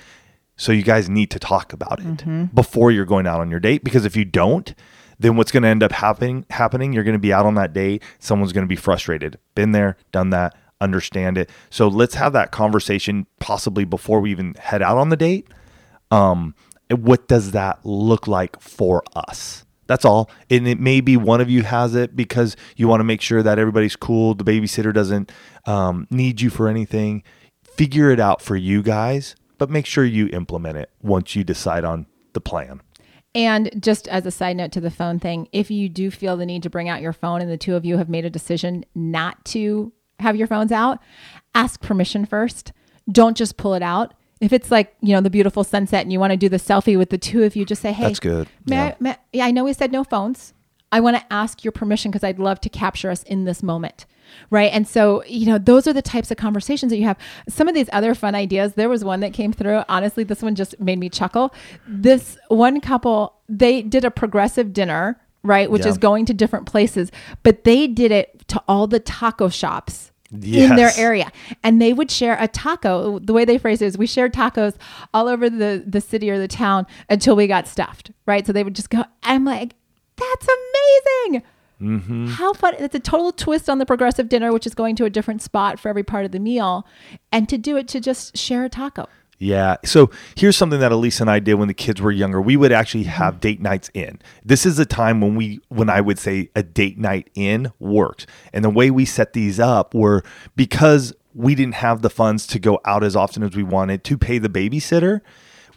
So 0.56 0.72
you 0.72 0.82
guys 0.82 1.08
need 1.08 1.30
to 1.32 1.40
talk 1.40 1.72
about 1.72 2.00
it 2.00 2.56
before 2.56 2.92
you're 2.92 3.06
going 3.06 3.28
out 3.28 3.40
on 3.42 3.52
your 3.52 3.60
date 3.60 3.84
because 3.84 4.06
if 4.06 4.16
you 4.16 4.26
don't, 4.26 4.74
then 5.20 5.36
what's 5.36 5.52
going 5.52 5.64
to 5.64 5.70
end 5.70 5.84
up 5.84 5.92
happening 5.92 6.46
happening 6.50 6.94
you're 6.94 7.04
going 7.04 7.14
to 7.14 7.20
be 7.20 7.32
out 7.32 7.46
on 7.46 7.54
that 7.56 7.74
date, 7.74 8.02
someone's 8.18 8.54
going 8.54 8.64
to 8.64 8.68
be 8.68 8.76
frustrated. 8.76 9.38
Been 9.54 9.72
there, 9.72 9.98
done 10.12 10.32
that, 10.32 10.56
understand 10.82 11.38
it. 11.38 11.52
So 11.70 11.88
let's 11.88 12.16
have 12.16 12.34
that 12.34 12.52
conversation 12.52 13.28
possibly 13.40 13.86
before 13.86 14.20
we 14.20 14.32
even 14.32 14.56
head 14.56 14.82
out 14.82 14.98
on 14.98 15.10
the 15.10 15.18
date. 15.18 15.48
Um 16.10 16.56
what 16.90 17.28
does 17.28 17.52
that 17.52 17.80
look 17.86 18.28
like 18.28 18.60
for 18.60 19.04
us? 19.16 19.66
That's 19.88 20.06
all. 20.06 20.30
And 20.50 20.68
it 20.68 20.80
may 20.80 21.02
be 21.02 21.18
one 21.18 21.42
of 21.42 21.50
you 21.50 21.64
has 21.64 21.96
it 21.96 22.16
because 22.16 22.56
you 22.76 22.88
want 22.88 23.00
to 23.00 23.06
make 23.06 23.22
sure 23.22 23.42
that 23.42 23.58
everybody's 23.58 23.96
cool. 23.96 24.36
The 24.36 24.44
babysitter 24.44 24.94
doesn't 24.94 25.32
um, 25.66 26.08
need 26.10 26.42
you 26.42 26.50
for 26.50 26.68
anything. 26.68 27.24
Figure 27.64 28.12
it 28.12 28.20
out 28.20 28.42
for 28.42 28.56
you 28.56 28.84
guys, 28.84 29.36
but 29.58 29.70
make 29.70 29.86
sure 29.86 30.04
you 30.04 30.28
implement 30.28 30.78
it 30.78 30.92
once 31.02 31.36
you 31.36 31.44
decide 31.44 31.86
on 31.86 32.06
the 32.34 32.42
plan. 32.42 32.82
And 33.34 33.72
just 33.82 34.08
as 34.08 34.26
a 34.26 34.32
side 34.32 34.58
note 34.58 34.72
to 34.74 34.82
the 34.82 34.90
phone 34.90 35.20
thing, 35.20 35.48
if 35.52 35.70
you 35.70 35.90
do 35.90 36.10
feel 36.10 36.38
the 36.38 36.46
need 36.46 36.64
to 36.64 36.70
bring 36.70 36.90
out 36.90 37.02
your 37.02 37.14
phone 37.14 37.42
and 37.42 37.52
the 37.52 37.58
two 37.58 37.76
of 37.76 37.86
you 37.86 37.98
have 37.98 38.10
made 38.10 38.26
a 38.26 38.30
decision 38.30 38.84
not 38.96 39.44
to 39.46 39.94
have 40.20 40.36
your 40.36 40.48
phones 40.48 40.72
out, 40.72 41.00
ask 41.54 41.80
permission 41.80 42.26
first. 42.26 42.74
Don't 43.12 43.38
just 43.38 43.56
pull 43.56 43.74
it 43.74 43.84
out. 43.84 44.14
If 44.40 44.54
it's 44.54 44.70
like, 44.72 44.96
you 45.02 45.14
know, 45.14 45.22
the 45.22 45.30
beautiful 45.30 45.64
sunset 45.64 46.02
and 46.04 46.12
you 46.14 46.20
want 46.20 46.32
to 46.32 46.38
do 46.38 46.48
the 46.50 46.58
selfie 46.58 46.98
with 46.98 47.10
the 47.10 47.18
two 47.18 47.44
of 47.44 47.56
you, 47.56 47.66
just 47.66 47.82
say, 47.82 47.92
hey, 47.92 48.04
That's 48.04 48.20
good. 48.20 48.48
May 48.68 48.76
Yeah. 48.76 48.84
I, 48.86 48.96
may, 49.00 49.16
yeah, 49.34 49.46
I 49.46 49.52
know 49.52 49.64
we 49.64 49.74
said 49.74 49.92
no 49.92 50.04
phones. 50.04 50.54
I 50.92 51.00
want 51.00 51.18
to 51.18 51.34
ask 51.34 51.64
your 51.64 51.72
permission 51.72 52.12
because 52.12 52.24
I'd 52.24 52.40
love 52.40 52.62
to 52.62 52.70
capture 52.70 53.10
us 53.10 53.24
in 53.24 53.46
this 53.46 53.62
moment. 53.64 54.06
Right. 54.50 54.72
And 54.74 54.88
so, 54.88 55.24
you 55.26 55.46
know, 55.46 55.58
those 55.58 55.88
are 55.88 55.94
the 55.94 56.02
types 56.02 56.32
of 56.32 56.38
conversations 56.38 56.92
that 56.92 56.98
you 56.98 57.06
have. 57.06 57.18
Some 57.50 57.68
of 57.68 57.74
these 57.76 57.90
other 57.94 58.14
fun 58.14 58.36
ideas, 58.36 58.74
there 58.74 58.90
was 58.90 59.04
one 59.04 59.22
that 59.22 59.34
came 59.34 59.54
through. 59.54 59.84
Honestly, 59.90 60.24
this 60.24 60.42
one 60.42 60.54
just 60.56 60.80
made 60.80 61.00
me 61.00 61.10
chuckle. 61.10 61.54
This 61.88 62.38
one 62.50 62.80
couple, 62.82 63.34
they 63.50 63.82
did 63.82 64.04
a 64.06 64.12
progressive 64.12 64.72
dinner, 64.74 65.20
right? 65.44 65.72
Which 65.72 65.84
Yeah. 65.84 65.92
is 65.92 65.98
going 65.98 66.26
to 66.26 66.34
different 66.34 66.66
places, 66.66 67.10
but 67.44 67.64
they 67.64 67.88
did 67.88 68.12
it 68.12 68.48
to 68.50 68.62
all 68.68 68.86
the 68.88 69.00
taco 69.00 69.48
shops 69.50 70.12
in 70.32 70.76
their 70.76 70.92
area. 70.98 71.32
And 71.64 71.82
they 71.82 71.94
would 71.94 72.12
share 72.12 72.38
a 72.40 72.48
taco. 72.48 73.20
The 73.20 73.34
way 73.34 73.46
they 73.46 73.58
phrase 73.58 73.82
it 73.82 73.86
is 73.86 73.98
we 73.98 74.08
shared 74.08 74.34
tacos 74.34 74.76
all 75.14 75.28
over 75.28 75.50
the 75.50 75.84
the 75.86 76.02
city 76.02 76.30
or 76.30 76.38
the 76.38 76.48
town 76.48 76.86
until 77.10 77.36
we 77.36 77.48
got 77.48 77.68
stuffed 77.68 78.12
right? 78.26 78.46
So 78.46 78.52
they 78.54 78.64
would 78.64 78.76
just 78.76 78.90
go 78.90 79.04
i'm 79.24 79.46
like 79.46 79.74
that's 80.16 80.48
amazing. 80.48 81.44
Mm-hmm. 81.80 82.28
how 82.30 82.54
fun. 82.54 82.74
It's 82.80 82.96
a 82.96 83.00
total 83.00 83.32
twist 83.32 83.70
on 83.70 83.78
the 83.78 83.86
progressive 83.86 84.30
dinner 84.30 84.52
which 84.52 84.66
is 84.66 84.74
going 84.74 84.96
to 84.96 85.06
a 85.06 85.12
different 85.12 85.44
spot 85.44 85.80
for 85.80 85.90
every 85.90 86.04
part 86.04 86.26
of 86.26 86.32
the 86.32 86.40
meal 86.40 86.88
and 87.32 87.48
to 87.50 87.58
do 87.58 87.78
it 87.78 87.88
to 87.90 88.00
just 88.00 88.36
share 88.36 88.64
a 88.66 88.70
taco 88.70 89.08
Yeah. 89.40 89.78
So 89.86 90.10
here's 90.36 90.58
something 90.58 90.80
that 90.80 90.92
Elise 90.92 91.22
and 91.22 91.30
I 91.30 91.40
did 91.40 91.56
when 91.56 91.68
the 91.68 91.74
kids 91.74 92.02
were 92.02 92.12
younger. 92.12 92.42
We 92.42 92.58
would 92.58 92.72
actually 92.72 93.04
mm-hmm. 93.04 93.12
have 93.12 93.40
date 93.40 93.62
nights 93.62 93.92
in. 93.94 94.20
This 94.44 94.66
is 94.66 94.80
a 94.80 94.86
time 94.86 95.22
when 95.22 95.36
we 95.36 95.60
when 95.70 95.90
I 95.90 96.02
would 96.02 96.18
say 96.18 96.50
a 96.56 96.64
date 96.64 96.98
night 96.98 97.30
in 97.36 97.72
works. 97.80 98.26
And 98.52 98.66
the 98.66 98.70
way 98.70 98.90
we 98.90 99.06
set 99.06 99.34
these 99.34 99.60
up 99.60 99.94
were 99.94 100.24
because 100.56 101.14
we 101.36 101.54
didn't 101.54 101.76
have 101.76 102.02
the 102.02 102.10
funds 102.10 102.48
to 102.48 102.60
go 102.60 102.80
out 102.84 103.04
as 103.04 103.16
often 103.16 103.44
as 103.44 103.56
we 103.56 103.62
wanted 103.62 104.04
to 104.06 104.18
pay 104.18 104.40
the 104.40 104.50
babysitter. 104.50 105.22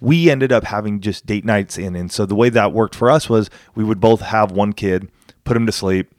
We 0.00 0.30
ended 0.30 0.52
up 0.52 0.64
having 0.64 1.00
just 1.00 1.26
date 1.26 1.44
nights 1.44 1.76
in. 1.76 1.94
And 1.94 2.10
so 2.10 2.24
the 2.24 2.34
way 2.34 2.48
that 2.48 2.72
worked 2.72 2.94
for 2.94 3.10
us 3.10 3.28
was 3.28 3.50
we 3.74 3.84
would 3.84 4.00
both 4.00 4.22
have 4.22 4.50
one 4.50 4.72
kid, 4.72 5.10
put 5.44 5.58
him 5.58 5.66
to 5.66 5.72
sleep, 5.72 6.10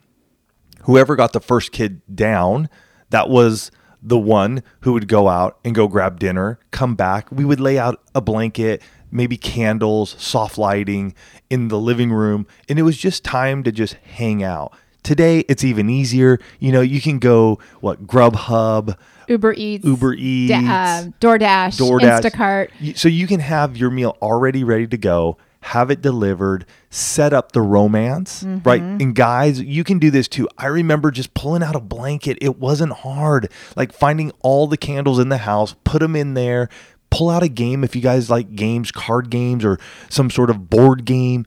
whoever 0.83 1.15
got 1.15 1.33
the 1.33 1.39
first 1.39 1.71
kid 1.71 2.01
down, 2.13 2.69
that 3.09 3.29
was 3.29 3.71
the 4.01 4.17
one 4.17 4.63
who 4.81 4.93
would 4.93 5.07
go 5.07 5.27
out 5.27 5.59
and 5.63 5.75
go 5.75 5.87
grab 5.87 6.19
dinner, 6.19 6.59
come 6.71 6.95
back. 6.95 7.31
We 7.31 7.45
would 7.45 7.59
lay 7.59 7.77
out 7.77 8.01
a 8.15 8.21
blanket, 8.21 8.81
maybe 9.11 9.37
candles, 9.37 10.15
soft 10.17 10.57
lighting 10.57 11.13
in 11.49 11.67
the 11.67 11.79
living 11.79 12.11
room, 12.11 12.47
and 12.67 12.79
it 12.79 12.83
was 12.83 12.97
just 12.97 13.23
time 13.23 13.63
to 13.63 13.71
just 13.71 13.93
hang 13.93 14.43
out. 14.43 14.73
Today, 15.03 15.39
it's 15.49 15.63
even 15.63 15.89
easier. 15.89 16.39
You 16.59 16.71
know, 16.71 16.81
you 16.81 17.01
can 17.01 17.17
go, 17.19 17.59
what, 17.79 18.05
Grubhub, 18.05 18.95
uber 19.27 19.53
eats 19.53 19.83
Uber 19.85 20.13
Eats, 20.13 20.51
da- 20.51 20.57
uh, 20.59 21.03
doordash, 21.19 21.79
DoorDash. 21.79 22.21
instacart 22.21 22.97
So 22.97 23.07
you 23.09 23.25
can 23.27 23.39
have 23.39 23.77
your 23.77 23.89
meal 23.89 24.15
already 24.21 24.63
ready 24.63 24.87
to 24.87 24.97
go, 24.97 25.37
have 25.61 25.91
it 25.91 26.01
delivered, 26.01 26.65
set 26.89 27.33
up 27.33 27.51
the 27.51 27.61
romance, 27.61 28.43
Mm-hmm. 28.43 28.67
right? 28.67 28.81
And 28.81 29.15
guys, 29.15 29.61
you 29.61 29.83
can 29.83 29.99
do 29.99 30.09
this 30.11 30.27
too. 30.27 30.49
I 30.57 30.65
remember 30.67 31.11
just 31.11 31.33
pulling 31.33 31.61
out 31.63 31.75
a 31.75 31.79
blanket. 31.79 32.37
It 32.41 32.57
wasn't 32.57 32.93
hard. 32.93 33.51
Like 33.75 33.93
finding 33.93 34.31
all 34.41 34.67
the 34.67 34.77
candles 34.77 35.19
in 35.19 35.29
the 35.29 35.37
house, 35.37 35.75
put 35.83 35.99
them 35.99 36.15
in 36.15 36.33
there, 36.33 36.67
pull 37.11 37.29
out 37.29 37.43
a 37.43 37.47
game 37.47 37.83
if 37.83 37.95
you 37.95 38.01
guys 38.01 38.29
like 38.29 38.55
games, 38.55 38.91
card 38.91 39.29
games, 39.29 39.63
or 39.63 39.77
some 40.09 40.29
sort 40.29 40.49
of 40.49 40.69
board 40.69 41.05
game. 41.05 41.45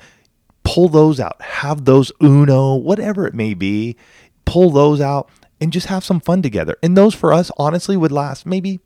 Pull 0.62 0.88
those 0.88 1.18
out. 1.20 1.42
Have 1.42 1.84
those 1.84 2.10
Uno, 2.22 2.74
whatever 2.76 3.26
it 3.26 3.34
may 3.34 3.52
be. 3.52 3.96
Pull 4.46 4.70
those 4.70 5.00
out 5.00 5.28
and 5.60 5.72
just 5.72 5.88
have 5.88 6.04
some 6.04 6.20
fun 6.20 6.40
together. 6.40 6.76
And 6.82 6.96
those 6.96 7.14
for 7.14 7.32
us, 7.32 7.50
honestly, 7.58 7.96
would 7.96 8.12
last 8.12 8.46
maybe 8.46 8.80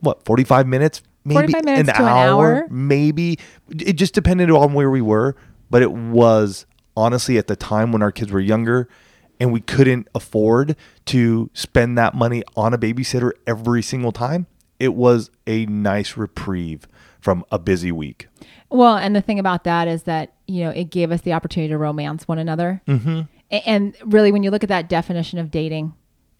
what 0.00 0.24
45 0.24 0.66
minutes 0.66 1.02
maybe 1.24 1.52
45 1.52 1.64
minutes 1.64 1.88
to 1.90 2.02
an 2.02 2.08
hour. 2.08 2.66
maybe 2.70 3.38
it 3.70 3.94
just 3.94 4.14
depended 4.14 4.50
on 4.50 4.72
where 4.74 4.90
we 4.90 5.00
were 5.00 5.36
but 5.70 5.82
it 5.82 5.92
was 5.92 6.66
honestly 6.96 7.38
at 7.38 7.46
the 7.46 7.56
time 7.56 7.92
when 7.92 8.02
our 8.02 8.12
kids 8.12 8.32
were 8.32 8.40
younger 8.40 8.88
and 9.38 9.52
we 9.52 9.60
couldn't 9.60 10.08
afford 10.14 10.76
to 11.06 11.50
spend 11.54 11.96
that 11.96 12.14
money 12.14 12.42
on 12.56 12.74
a 12.74 12.78
babysitter 12.78 13.32
every 13.46 13.82
single 13.82 14.12
time 14.12 14.46
it 14.78 14.94
was 14.94 15.30
a 15.46 15.66
nice 15.66 16.16
reprieve 16.16 16.86
from 17.20 17.44
a 17.50 17.58
busy 17.58 17.92
week 17.92 18.28
Well, 18.70 18.96
and 18.96 19.14
the 19.16 19.20
thing 19.20 19.38
about 19.40 19.64
that 19.64 19.88
is 19.88 20.04
that, 20.04 20.32
you 20.46 20.62
know, 20.62 20.70
it 20.70 20.90
gave 20.90 21.10
us 21.10 21.22
the 21.22 21.32
opportunity 21.32 21.68
to 21.70 21.76
romance 21.76 22.28
one 22.28 22.38
another. 22.38 22.80
Mm-hmm. 22.86 23.22
And 23.66 23.96
really, 24.04 24.30
when 24.30 24.44
you 24.44 24.52
look 24.52 24.62
at 24.62 24.68
that 24.68 24.88
definition 24.88 25.40
of 25.40 25.50
dating, 25.50 25.92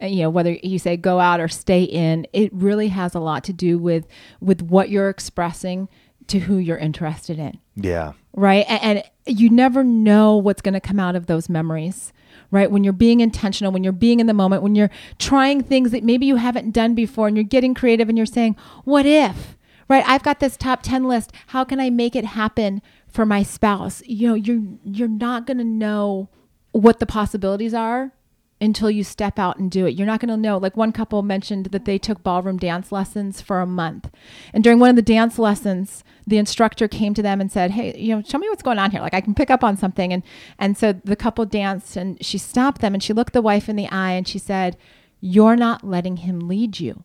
Uh, 0.03 0.07
you 0.07 0.23
know, 0.23 0.31
whether 0.31 0.53
you 0.63 0.79
say 0.79 0.97
go 0.97 1.21
out 1.21 1.41
or 1.41 1.49
stay 1.49 1.83
in, 1.83 2.27
it 2.33 2.53
really 2.53 2.89
has 2.89 3.15
a 3.15 3.21
lot 3.21 3.45
to 3.45 3.53
do 3.53 3.79
with 3.79 4.07
with 4.41 4.63
what 4.63 4.91
you're 4.91 5.09
expressing 5.09 5.89
to 6.27 6.39
who 6.39 6.59
you're 6.59 6.79
interested 6.79 7.39
in 7.41 7.59
yeah 7.75 8.13
right? 8.35 8.65
And, 8.69 8.99
and 8.99 9.11
you 9.27 9.51
never 9.51 9.85
know 9.85 10.37
what's 10.37 10.63
going 10.63 10.75
to 10.75 10.81
come 10.81 11.01
out 11.01 11.17
of 11.17 11.27
those 11.27 11.49
memories, 11.49 12.13
right? 12.51 12.71
When 12.71 12.85
you're 12.85 12.93
being 12.93 13.21
intentional, 13.21 13.73
when 13.73 13.85
you're 13.85 13.93
being 13.93 14.21
in 14.21 14.27
the 14.27 14.35
moment, 14.35 14.63
when 14.63 14.75
you're 14.75 14.91
trying 15.19 15.63
things 15.63 15.91
that 15.91 16.05
maybe 16.05 16.27
you 16.27 16.37
haven't 16.37 16.73
done 16.73 16.95
before 16.95 17.29
and 17.29 17.37
you're 17.37 17.45
getting 17.45 17.75
creative 17.75 18.09
and 18.09 18.17
you're 18.17 18.27
saying, 18.27 18.57
what 18.85 19.07
if, 19.07 19.57
right? 19.89 20.05
I've 20.07 20.23
got 20.23 20.41
this 20.41 20.57
top 20.57 20.83
10 20.83 21.05
list. 21.05 21.33
How 21.49 21.65
can 21.65 21.81
I 21.81 21.91
make 21.91 22.15
it 22.15 22.25
happen 22.25 22.83
for 23.09 23.27
my 23.27 23.43
spouse? 23.43 24.03
You 24.07 24.29
know, 24.29 24.35
you're, 24.35 24.63
you're 24.85 25.09
not 25.09 25.47
going 25.47 25.59
to 25.59 25.65
know 25.65 26.29
what 26.73 27.01
the 27.01 27.07
possibilities 27.07 27.75
are 27.75 28.13
until 28.61 28.91
you 28.91 29.03
step 29.03 29.39
out 29.39 29.59
and 29.59 29.71
do 29.71 29.87
it. 29.87 29.95
You're 29.95 30.07
not 30.07 30.21
going 30.21 30.29
to 30.29 30.37
know. 30.37 30.59
Like 30.59 30.77
one 30.77 30.93
couple 30.93 31.23
mentioned 31.23 31.67
that 31.67 31.87
they 31.87 31.99
took 31.99 32.23
ballroom 32.23 32.59
dance 32.59 32.93
lessons 32.93 33.41
for 33.41 33.61
a 33.61 33.67
month. 33.67 34.11
And 34.53 34.63
during 34.63 34.79
one 34.79 34.91
of 34.91 34.97
the 34.97 35.03
dance 35.03 35.39
lessons, 35.39 36.05
the 36.27 36.39
instructor 36.39 36.87
came 36.87 37.15
to 37.15 37.23
them 37.23 37.41
and 37.41 37.51
said, 37.51 37.71
"Hey, 37.73 37.99
you 37.99 38.15
know, 38.15 38.23
show 38.23 38.39
me 38.39 38.49
what's 38.49 38.63
going 38.63 38.79
on 38.79 38.91
here. 38.91 39.01
Like 39.01 39.15
I 39.15 39.21
can 39.21 39.35
pick 39.35 39.51
up 39.51 39.65
on 39.65 39.77
something." 39.77 40.13
And 40.13 40.23
and 40.59 40.77
so 40.77 40.93
the 40.93 41.17
couple 41.17 41.45
danced 41.47 41.97
and 41.97 42.23
she 42.25 42.39
stopped 42.39 42.81
them 42.81 42.95
and 42.95 43.03
she 43.03 43.13
looked 43.13 43.33
the 43.33 43.43
wife 43.43 43.69
in 43.69 43.77
the 43.77 43.89
eye 43.89 44.13
and 44.13 44.29
she 44.29 44.39
said, 44.39 44.77
"You're 45.21 45.57
not 45.57 45.83
letting 45.83 46.19
him 46.19 46.47
lead 46.47 46.79
you." 46.79 47.05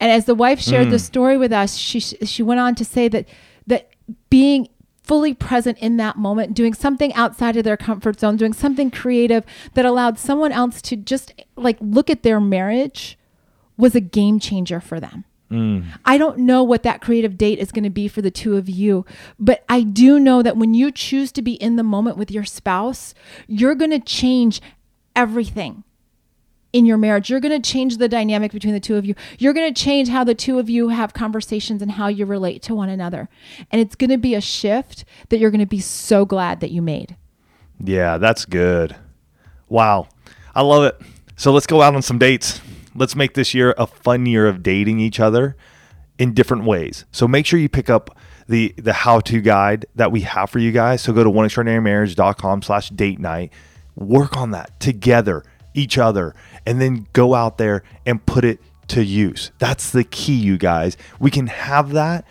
And 0.00 0.10
as 0.10 0.24
the 0.24 0.34
wife 0.34 0.60
shared 0.60 0.88
the 0.88 0.96
hmm. 0.96 0.98
story 0.98 1.36
with 1.38 1.52
us, 1.52 1.76
she 1.76 2.00
she 2.00 2.42
went 2.42 2.60
on 2.60 2.74
to 2.74 2.84
say 2.84 3.08
that 3.08 3.28
that 3.66 3.90
being 4.28 4.68
fully 5.04 5.34
present 5.34 5.78
in 5.78 5.98
that 5.98 6.16
moment, 6.16 6.54
doing 6.54 6.74
something 6.74 7.12
outside 7.14 7.56
of 7.56 7.64
their 7.64 7.76
comfort 7.76 8.18
zone, 8.18 8.36
doing 8.36 8.54
something 8.54 8.90
creative 8.90 9.44
that 9.74 9.84
allowed 9.84 10.18
someone 10.18 10.50
else 10.50 10.82
to 10.82 10.96
just 10.96 11.32
like 11.56 11.76
look 11.80 12.10
at 12.10 12.22
their 12.22 12.40
marriage 12.40 13.18
was 13.76 13.94
a 13.94 14.00
game 14.00 14.40
changer 14.40 14.80
for 14.80 14.98
them. 14.98 15.24
Mm. 15.50 15.84
I 16.04 16.16
don't 16.16 16.38
know 16.38 16.62
what 16.62 16.82
that 16.84 17.02
creative 17.02 17.36
date 17.36 17.58
is 17.58 17.70
going 17.70 17.84
to 17.84 17.90
be 17.90 18.08
for 18.08 18.22
the 18.22 18.30
two 18.30 18.56
of 18.56 18.68
you, 18.68 19.04
but 19.38 19.62
I 19.68 19.82
do 19.82 20.18
know 20.18 20.42
that 20.42 20.56
when 20.56 20.72
you 20.74 20.90
choose 20.90 21.30
to 21.32 21.42
be 21.42 21.52
in 21.54 21.76
the 21.76 21.82
moment 21.82 22.16
with 22.16 22.30
your 22.30 22.44
spouse, 22.44 23.14
you're 23.46 23.74
going 23.74 23.90
to 23.90 24.00
change 24.00 24.62
everything 25.14 25.84
in 26.74 26.84
your 26.84 26.98
marriage. 26.98 27.30
You're 27.30 27.40
going 27.40 27.62
to 27.62 27.70
change 27.70 27.98
the 27.98 28.08
dynamic 28.08 28.50
between 28.50 28.74
the 28.74 28.80
two 28.80 28.96
of 28.96 29.06
you. 29.06 29.14
You're 29.38 29.52
going 29.52 29.72
to 29.72 29.82
change 29.82 30.08
how 30.08 30.24
the 30.24 30.34
two 30.34 30.58
of 30.58 30.68
you 30.68 30.88
have 30.88 31.14
conversations 31.14 31.80
and 31.80 31.92
how 31.92 32.08
you 32.08 32.26
relate 32.26 32.62
to 32.62 32.74
one 32.74 32.88
another. 32.88 33.28
And 33.70 33.80
it's 33.80 33.94
going 33.94 34.10
to 34.10 34.18
be 34.18 34.34
a 34.34 34.40
shift 34.40 35.04
that 35.28 35.38
you're 35.38 35.52
going 35.52 35.60
to 35.60 35.66
be 35.66 35.78
so 35.78 36.24
glad 36.24 36.58
that 36.60 36.72
you 36.72 36.82
made. 36.82 37.16
Yeah, 37.78 38.18
that's 38.18 38.44
good. 38.44 38.96
Wow. 39.68 40.08
I 40.52 40.62
love 40.62 40.82
it. 40.82 41.00
So 41.36 41.52
let's 41.52 41.66
go 41.66 41.80
out 41.80 41.94
on 41.94 42.02
some 42.02 42.18
dates. 42.18 42.60
Let's 42.96 43.14
make 43.14 43.34
this 43.34 43.54
year 43.54 43.74
a 43.78 43.86
fun 43.86 44.26
year 44.26 44.48
of 44.48 44.62
dating 44.64 44.98
each 44.98 45.20
other 45.20 45.56
in 46.18 46.34
different 46.34 46.64
ways. 46.64 47.04
So 47.12 47.28
make 47.28 47.46
sure 47.46 47.60
you 47.60 47.68
pick 47.68 47.88
up 47.88 48.16
the 48.48 48.74
the 48.76 48.92
how-to 48.92 49.40
guide 49.40 49.86
that 49.94 50.12
we 50.12 50.20
have 50.20 50.50
for 50.50 50.58
you 50.58 50.72
guys. 50.72 51.02
So 51.02 51.12
go 51.12 51.24
to 51.24 51.30
oneextraordinarymarriage.com 51.30 52.62
slash 52.62 52.90
date 52.90 53.18
night. 53.18 53.52
Work 53.96 54.36
on 54.36 54.50
that 54.50 54.78
together, 54.80 55.44
each 55.74 55.98
other, 55.98 56.34
and 56.64 56.80
then 56.80 57.06
go 57.12 57.34
out 57.34 57.58
there 57.58 57.82
and 58.06 58.24
put 58.24 58.44
it 58.44 58.60
to 58.88 59.04
use. 59.04 59.50
That's 59.58 59.90
the 59.90 60.04
key, 60.04 60.34
you 60.34 60.56
guys. 60.56 60.96
We 61.18 61.30
can 61.30 61.48
have 61.48 61.92
that, 61.92 62.24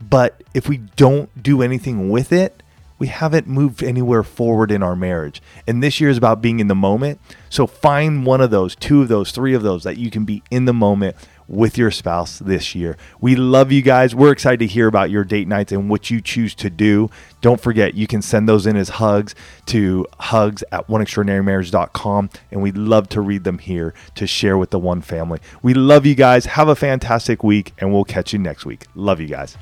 but 0.00 0.42
if 0.54 0.68
we 0.68 0.78
don't 0.78 1.42
do 1.42 1.62
anything 1.62 2.10
with 2.10 2.32
it, 2.32 2.62
we 2.98 3.08
haven't 3.08 3.46
moved 3.46 3.82
anywhere 3.82 4.22
forward 4.22 4.70
in 4.70 4.82
our 4.82 4.96
marriage. 4.96 5.42
And 5.66 5.82
this 5.82 6.00
year 6.00 6.08
is 6.08 6.16
about 6.16 6.40
being 6.40 6.60
in 6.60 6.68
the 6.68 6.74
moment. 6.74 7.20
So 7.50 7.66
find 7.66 8.24
one 8.24 8.40
of 8.40 8.50
those, 8.50 8.74
two 8.74 9.02
of 9.02 9.08
those, 9.08 9.32
three 9.32 9.54
of 9.54 9.62
those 9.62 9.84
that 9.84 9.98
you 9.98 10.10
can 10.10 10.24
be 10.24 10.42
in 10.50 10.64
the 10.64 10.72
moment 10.72 11.16
with 11.48 11.78
your 11.78 11.90
spouse 11.90 12.38
this 12.38 12.74
year. 12.74 12.96
We 13.20 13.36
love 13.36 13.72
you 13.72 13.82
guys. 13.82 14.14
We're 14.14 14.32
excited 14.32 14.60
to 14.60 14.66
hear 14.66 14.86
about 14.86 15.10
your 15.10 15.24
date 15.24 15.48
nights 15.48 15.72
and 15.72 15.88
what 15.88 16.10
you 16.10 16.20
choose 16.20 16.54
to 16.56 16.70
do. 16.70 17.10
Don't 17.40 17.60
forget, 17.60 17.94
you 17.94 18.06
can 18.06 18.22
send 18.22 18.48
those 18.48 18.66
in 18.66 18.76
as 18.76 18.88
hugs 18.88 19.34
to 19.66 20.06
hugs 20.18 20.64
at 20.72 20.88
oneextraordinarymarriage.com. 20.88 22.30
And 22.50 22.62
we'd 22.62 22.76
love 22.78 23.08
to 23.10 23.20
read 23.20 23.44
them 23.44 23.58
here 23.58 23.94
to 24.14 24.26
share 24.26 24.58
with 24.58 24.70
the 24.70 24.78
one 24.78 25.00
family. 25.00 25.40
We 25.62 25.74
love 25.74 26.06
you 26.06 26.14
guys. 26.14 26.46
Have 26.46 26.68
a 26.68 26.76
fantastic 26.76 27.44
week, 27.44 27.72
and 27.78 27.92
we'll 27.92 28.04
catch 28.04 28.32
you 28.32 28.38
next 28.38 28.66
week. 28.66 28.86
Love 28.94 29.20
you 29.20 29.28
guys. 29.28 29.56